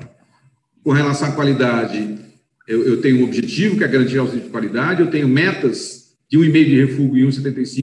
[0.83, 2.26] com relação à qualidade,
[2.67, 6.37] eu, eu tenho um objetivo, que é garantir auxílio de qualidade, eu tenho metas de
[6.37, 7.79] 1,5 de refúgio e 1,75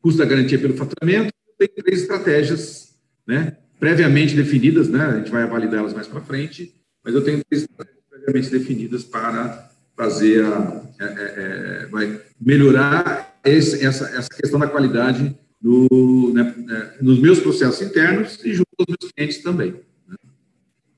[0.00, 2.94] custo da garantia pelo faturamento, tenho três estratégias
[3.26, 7.42] né, previamente definidas, né, a gente vai validar elas mais para frente, mas eu tenho
[7.48, 14.28] três estratégias previamente definidas para fazer a, é, é, é vai melhorar esse, essa, essa
[14.28, 15.36] questão da qualidade
[16.34, 19.74] né, é, nos meus processos internos e junto aos meus clientes também.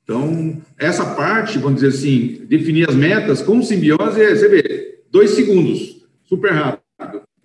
[0.09, 5.33] Então, essa parte, vamos dizer assim, definir as metas com simbiose, é, você vê, dois
[5.33, 6.83] segundos, super rápido.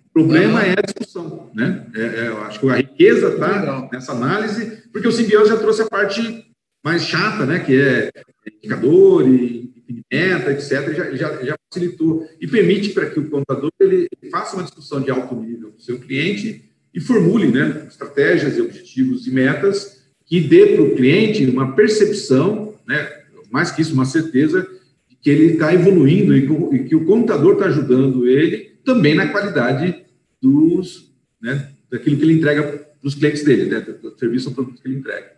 [0.08, 0.64] O problema uhum.
[0.64, 1.86] é a discussão, né?
[1.94, 5.82] É, é, eu acho que a riqueza está nessa análise, porque o simbiose já trouxe
[5.82, 6.46] a parte
[6.82, 7.58] mais chata, né?
[7.58, 8.10] Que é
[8.56, 9.70] indicador e
[10.10, 10.94] meta, etc.
[10.94, 15.02] Já, já, já facilitou e permite para que o contador ele, ele faça uma discussão
[15.02, 17.84] de alto nível com o seu cliente e formule, né?
[17.90, 19.93] Estratégias e objetivos e metas
[20.34, 23.08] que dê para o cliente uma percepção, né,
[23.52, 24.68] mais que isso, uma certeza
[25.08, 30.04] de que ele está evoluindo e que, o contador está ajudando ele também na qualidade
[30.42, 34.82] dos, né, daquilo que ele entrega para os clientes dele, né, do serviço ou produto
[34.82, 35.36] que ele entrega.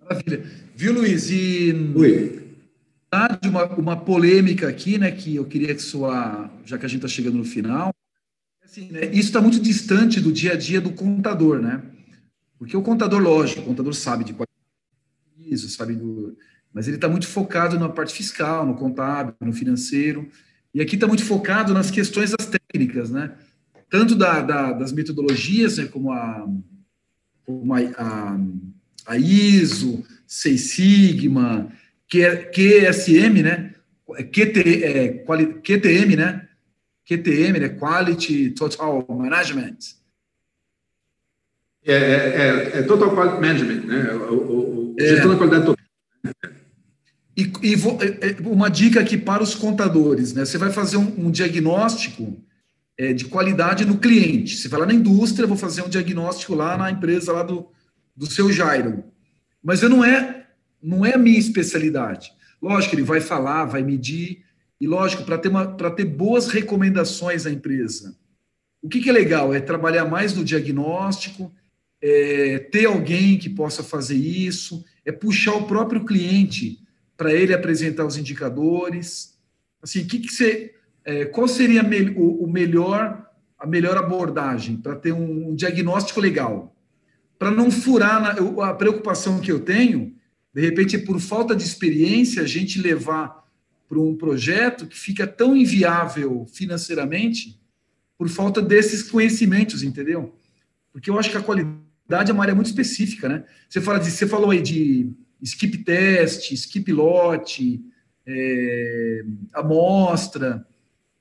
[0.00, 0.42] Maravilha.
[0.74, 1.30] Viu, Luiz?
[1.30, 2.42] E Oi.
[3.40, 7.04] De uma, uma polêmica aqui, né, que eu queria que sua, já que a gente
[7.04, 7.94] está chegando no final,
[8.64, 11.82] assim, né, isso está muito distante do dia a dia do contador, né?
[12.62, 14.36] Porque o contador, lógico, o contador sabe de
[15.36, 16.38] isso, sabe do,
[16.72, 20.28] mas ele está muito focado na parte fiscal, no contábil, no financeiro,
[20.72, 23.34] e aqui está muito focado nas questões das técnicas, né?
[23.90, 26.48] Tanto da, da, das metodologias, né, como a,
[27.44, 28.38] como a, a,
[29.06, 31.68] a ISO, Seis Sigma,
[32.08, 33.74] QSM, né?
[34.06, 36.48] QT, é, quali, QTM, né?
[37.08, 37.68] QTM, né?
[37.70, 40.00] Quality Total Management.
[41.84, 44.14] É, é, é, é Total Quality Management, né?
[44.14, 45.06] O, o, é.
[45.06, 45.84] gestão da qualidade total.
[47.36, 50.44] E, e vou, é, uma dica aqui para os contadores, né?
[50.44, 52.40] Você vai fazer um, um diagnóstico
[52.98, 54.56] é, de qualidade no cliente.
[54.56, 57.66] Você vai lá na indústria, vou fazer um diagnóstico lá na empresa lá do,
[58.14, 59.02] do seu Jairo.
[59.62, 60.46] Mas eu não é,
[60.82, 62.32] não é a minha especialidade.
[62.60, 64.44] Lógico, ele vai falar, vai medir,
[64.80, 65.50] e lógico, para ter,
[65.96, 68.16] ter boas recomendações à empresa.
[68.82, 69.54] O que, que, é legal?
[69.54, 71.52] É trabalhar mais no diagnóstico,
[72.02, 76.80] é, ter alguém que possa fazer isso, é puxar o próprio cliente
[77.16, 79.38] para ele apresentar os indicadores.
[79.80, 80.74] Assim, que que você,
[81.04, 81.82] é, qual seria
[82.16, 83.24] o, o, melhor,
[83.56, 86.74] a melhor abordagem para ter um, um, diagnóstico legal?
[87.38, 90.14] Para não furar na, a preocupação que eu tenho,
[90.52, 93.42] de repente, por falta de experiência, a gente levar
[93.88, 97.60] para um projeto que fica tão inviável financeiramente
[98.18, 100.34] por falta desses conhecimentos, entendeu?
[100.92, 101.81] Porque eu acho que a qualidade
[102.20, 103.44] é uma área muito específica, né?
[103.68, 105.10] Você fala de, você falou aí de
[105.40, 107.80] skip test, skip lote,
[108.26, 110.64] é, amostra.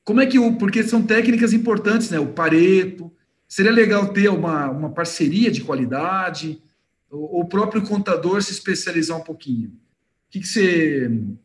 [0.04, 0.56] Como é que o.
[0.56, 2.20] Porque são técnicas importantes, né?
[2.20, 3.12] O Pareto.
[3.48, 6.62] Seria legal ter uma, uma parceria de qualidade,
[7.10, 9.70] ou o próprio contador se especializar um pouquinho.
[9.70, 11.08] O que, que você.
[11.08, 11.38] O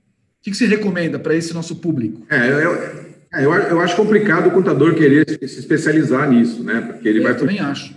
[0.42, 2.24] que, que você recomenda para esse nosso público?
[2.30, 2.60] É, eu,
[3.32, 6.80] eu, eu acho complicado o contador querer se especializar nisso, né?
[6.80, 7.36] Porque ele eu vai.
[7.36, 7.96] Também acho.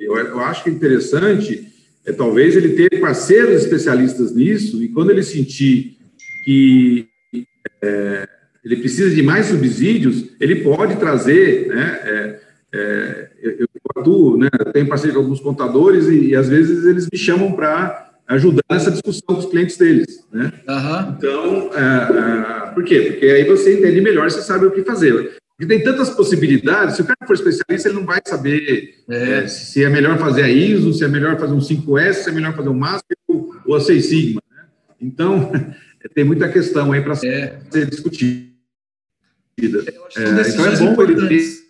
[0.00, 1.68] Eu, eu acho que é interessante
[2.04, 5.98] é talvez ele ter parceiros especialistas nisso e quando ele sentir
[6.44, 7.08] que
[7.82, 8.28] é,
[8.64, 12.00] ele precisa de mais subsídios, ele pode trazer, né?
[12.04, 12.40] É,
[12.72, 13.66] é, eu, eu
[13.96, 14.48] atuo, né?
[14.72, 18.90] Tenho parceria com alguns contadores e, e às vezes eles me chamam para ajudar nessa
[18.90, 20.52] discussão com os clientes deles, né?
[20.68, 21.14] Uhum.
[21.18, 23.00] Então, é, é, por quê?
[23.10, 25.36] Porque aí você entende melhor, você sabe o que fazer.
[25.60, 29.40] Porque tem tantas possibilidades, se o cara for especialista, ele não vai saber é.
[29.40, 32.32] É, se é melhor fazer a ISO, se é melhor fazer um 5S, se é
[32.32, 34.42] melhor fazer um Master ou, a 6 Sigma.
[34.50, 34.64] Né?
[34.98, 35.52] Então,
[36.14, 37.60] tem muita questão aí para é.
[37.70, 38.48] ser discutida.
[39.58, 41.60] É, então é bom ele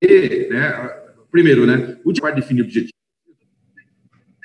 [0.00, 0.96] ter, né,
[1.30, 2.92] primeiro, né, o de definir objetivos.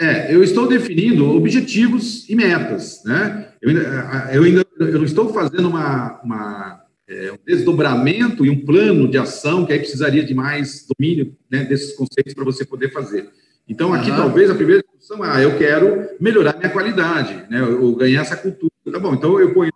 [0.02, 3.54] É, eu estou definindo objetivos e metas, né?
[3.62, 8.66] Eu ainda, eu ainda eu não estou fazendo uma, uma é, um desdobramento e um
[8.66, 12.92] plano de ação que aí precisaria de mais domínio né, desses conceitos para você poder
[12.92, 13.30] fazer.
[13.68, 14.18] Então, aqui uhum.
[14.18, 18.36] talvez a primeira discussão é, ah, eu quero melhorar minha qualidade, né, ou ganhar essa
[18.36, 18.72] cultura.
[18.92, 19.72] Tá bom, então eu ponho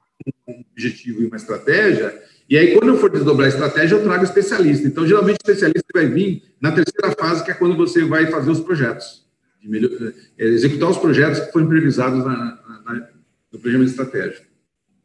[0.48, 4.24] um objetivo e uma estratégia, e aí quando eu for desdobrar a estratégia, eu trago
[4.24, 4.88] especialista.
[4.88, 8.52] Então, geralmente, o especialista vai vir na terceira fase, que é quando você vai fazer
[8.52, 9.26] os projetos,
[9.64, 9.92] melhor,
[10.38, 13.08] é, executar os projetos que foram previsados na, na, na,
[13.52, 14.42] no programa de estratégia.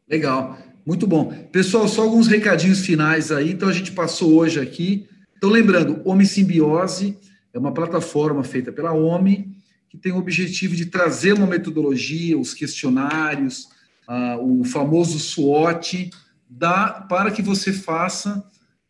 [0.09, 0.57] Legal.
[0.87, 1.33] Muito bom.
[1.51, 3.51] Pessoal, só alguns recadinhos finais aí.
[3.51, 5.05] Então, a gente passou hoje aqui.
[5.35, 7.19] Então, lembrando, Homem Simbiose
[7.53, 9.53] é uma plataforma feita pela OMI
[9.89, 13.67] que tem o objetivo de trazer uma metodologia, os questionários,
[14.07, 16.09] uh, o famoso SWOT,
[16.49, 18.41] da, para que você faça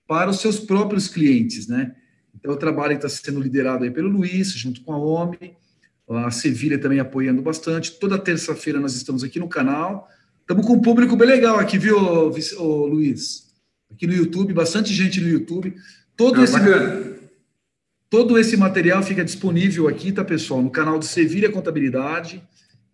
[0.07, 1.95] para os seus próprios clientes, né?
[2.35, 5.55] Então, o trabalho está sendo liderado aí pelo Luiz, junto com a OMI,
[6.07, 7.93] a Sevilha também apoiando bastante.
[7.93, 10.07] Toda terça-feira nós estamos aqui no canal
[10.47, 13.47] Estamos com um público bem legal aqui, viu, ô, Luiz?
[13.91, 15.75] Aqui no YouTube, bastante gente no YouTube.
[16.15, 16.57] Todo, é, esse,
[18.09, 20.61] todo esse material fica disponível aqui, tá, pessoal?
[20.61, 22.41] No canal do Sevilha Contabilidade.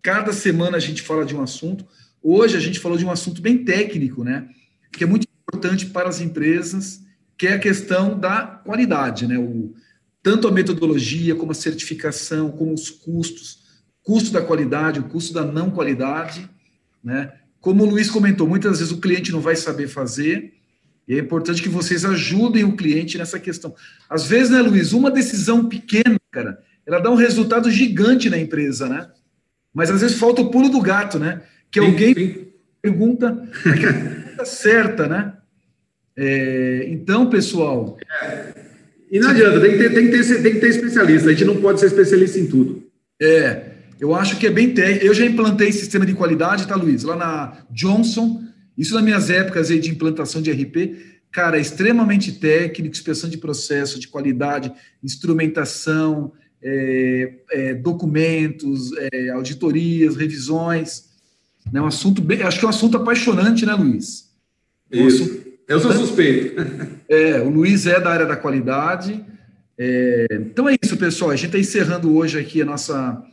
[0.02, 1.86] Cada semana a gente fala de um assunto.
[2.24, 4.50] Hoje a gente falou de um assunto bem técnico, né?
[4.92, 7.04] Que é muito importante para as empresas,
[7.38, 9.38] que é a questão da qualidade, né?
[9.38, 9.76] O,
[10.24, 13.60] tanto a metodologia, como a certificação, como os custos,
[14.02, 16.50] custo da qualidade, o custo da não qualidade,
[17.04, 17.32] né?
[17.64, 20.52] Como o Luiz comentou, muitas vezes o cliente não vai saber fazer,
[21.08, 23.74] e é importante que vocês ajudem o cliente nessa questão.
[24.10, 28.90] Às vezes, né, Luiz, uma decisão pequena, cara, ela dá um resultado gigante na empresa,
[28.90, 29.08] né?
[29.74, 31.42] Mas às vezes falta o pulo do gato, né?
[31.72, 32.48] Que sim, alguém sim.
[32.82, 35.34] pergunta a pergunta certa, né?
[36.18, 37.98] É, então, pessoal.
[38.24, 38.56] É.
[39.10, 41.30] E não adianta, tem que, ter, tem, que ter, tem que ter especialista.
[41.30, 42.84] A gente não pode ser especialista em tudo.
[43.22, 43.73] É.
[44.04, 45.06] Eu acho que é bem técnico.
[45.06, 47.04] Eu já implantei sistema de qualidade, tá, Luiz?
[47.04, 48.44] Lá na Johnson,
[48.78, 53.38] isso nas minhas épocas aí de implantação de RP, cara, é extremamente técnico, inspeção de
[53.38, 61.06] processo, de qualidade, instrumentação, é, é, documentos, é, auditorias, revisões.
[61.72, 61.82] né?
[61.82, 64.30] Um assunto bem, acho que é um assunto apaixonante, né, Luiz?
[64.94, 65.24] Um Isso.
[65.24, 66.62] Assunto, Eu sou suspeito.
[67.08, 69.24] É, o Luiz é da área da qualidade.
[69.78, 71.32] É, então é isso, pessoal.
[71.32, 73.24] A gente está encerrando hoje aqui a nossa,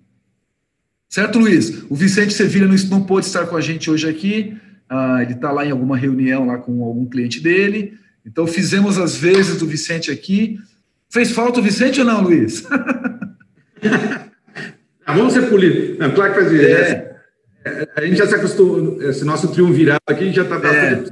[1.09, 1.83] Certo, Luiz?
[1.89, 4.55] O Vicente Sevilha não pôde estar com a gente hoje aqui.
[4.89, 7.93] Ah, ele está lá em alguma reunião lá com algum cliente dele.
[8.25, 10.57] Então, fizemos as vezes do Vicente aqui.
[11.09, 12.65] Fez falta o Vicente ou não, Luiz?
[15.05, 15.97] ah, vamos ser polidos.
[16.13, 16.53] claro que faz.
[16.53, 17.15] É.
[17.65, 20.55] É, a gente já se acostumou, esse nosso triunvirado aqui já está.
[20.55, 21.03] É.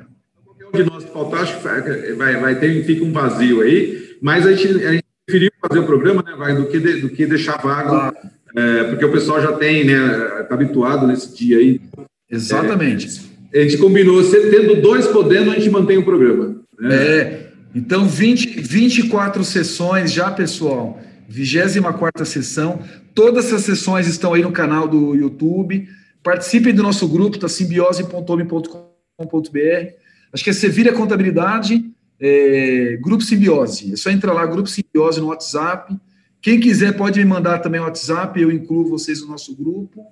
[0.45, 4.17] Qualquer um de nós que faltar, acho que vai, vai ter, fica um vazio aí,
[4.21, 7.09] mas a gente, a gente preferiu fazer o programa, né, vai, do que, de, do
[7.09, 8.15] que deixar vago,
[8.55, 11.81] é, porque o pessoal já tem, né, está habituado nesse dia aí.
[12.29, 13.07] Exatamente.
[13.07, 16.63] É, a gente combinou, tendo dois podendo, a gente mantém o programa.
[16.79, 16.95] Né?
[16.95, 20.99] É, então 20, 24 sessões já, pessoal.
[21.29, 22.79] 24 sessão.
[23.15, 25.87] Todas essas sessões estão aí no canal do YouTube.
[26.23, 27.47] Participem do nosso grupo, tá?
[27.47, 29.93] simbiose.home.com.br.
[30.31, 31.85] Acho que é Sevilha Contabilidade,
[32.19, 33.93] é, Grupo Simbiose.
[33.93, 35.95] É só entrar lá, Grupo Simbiose no WhatsApp.
[36.41, 40.03] Quem quiser pode me mandar também o WhatsApp, eu incluo vocês no nosso grupo.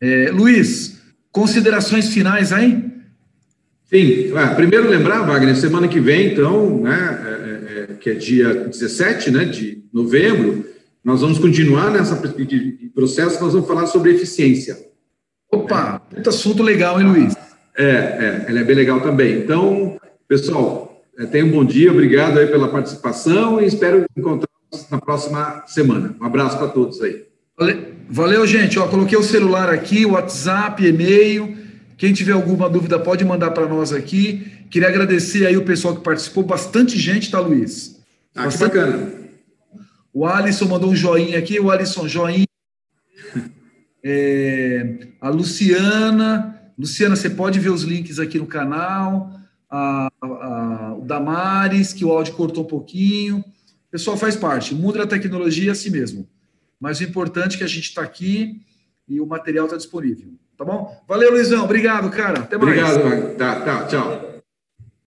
[0.00, 0.97] É, Luiz,
[1.32, 2.84] considerações finais aí?
[3.84, 8.14] Sim, ah, primeiro lembrar, Wagner, semana que vem, então, né, é, é, é que é
[8.14, 10.66] dia 17 né, de novembro,
[11.02, 12.14] nós vamos continuar nessa
[12.94, 14.76] processo, nós vamos falar sobre eficiência.
[15.50, 17.34] Opa, muito assunto legal, hein, Luiz?
[17.76, 19.38] É, é, ela é bem legal também.
[19.38, 24.48] Então, pessoal, é, tenha um bom dia, obrigado aí pela participação e espero encontrar
[24.90, 26.14] na próxima semana.
[26.20, 27.24] Um abraço para todos aí.
[27.56, 28.78] Valeu, valeu gente.
[28.78, 31.56] Ó, coloquei o celular aqui, WhatsApp, e-mail.
[31.96, 34.46] Quem tiver alguma dúvida pode mandar para nós aqui.
[34.70, 38.00] Queria agradecer aí o pessoal que participou, bastante gente, tá, Luiz?
[38.34, 38.72] Ah, bastante...
[38.72, 39.12] que bacana.
[40.12, 42.46] O Alisson mandou um joinha aqui, o Alisson, joinha.
[44.10, 49.32] É, a Luciana, Luciana, você pode ver os links aqui no canal.
[49.68, 53.38] A, a, o Damares, que o áudio cortou um pouquinho.
[53.38, 54.72] O pessoal faz parte.
[54.72, 56.28] O mundo da tecnologia é assim mesmo.
[56.80, 58.60] Mas o importante é que a gente está aqui
[59.08, 60.32] e o material está disponível.
[60.56, 61.02] Tá bom?
[61.06, 61.64] Valeu, Luizão.
[61.64, 62.40] Obrigado, cara.
[62.40, 62.96] Até mais.
[62.96, 63.36] Obrigado.
[63.36, 63.86] Tá, tá.
[63.86, 64.27] Tchau.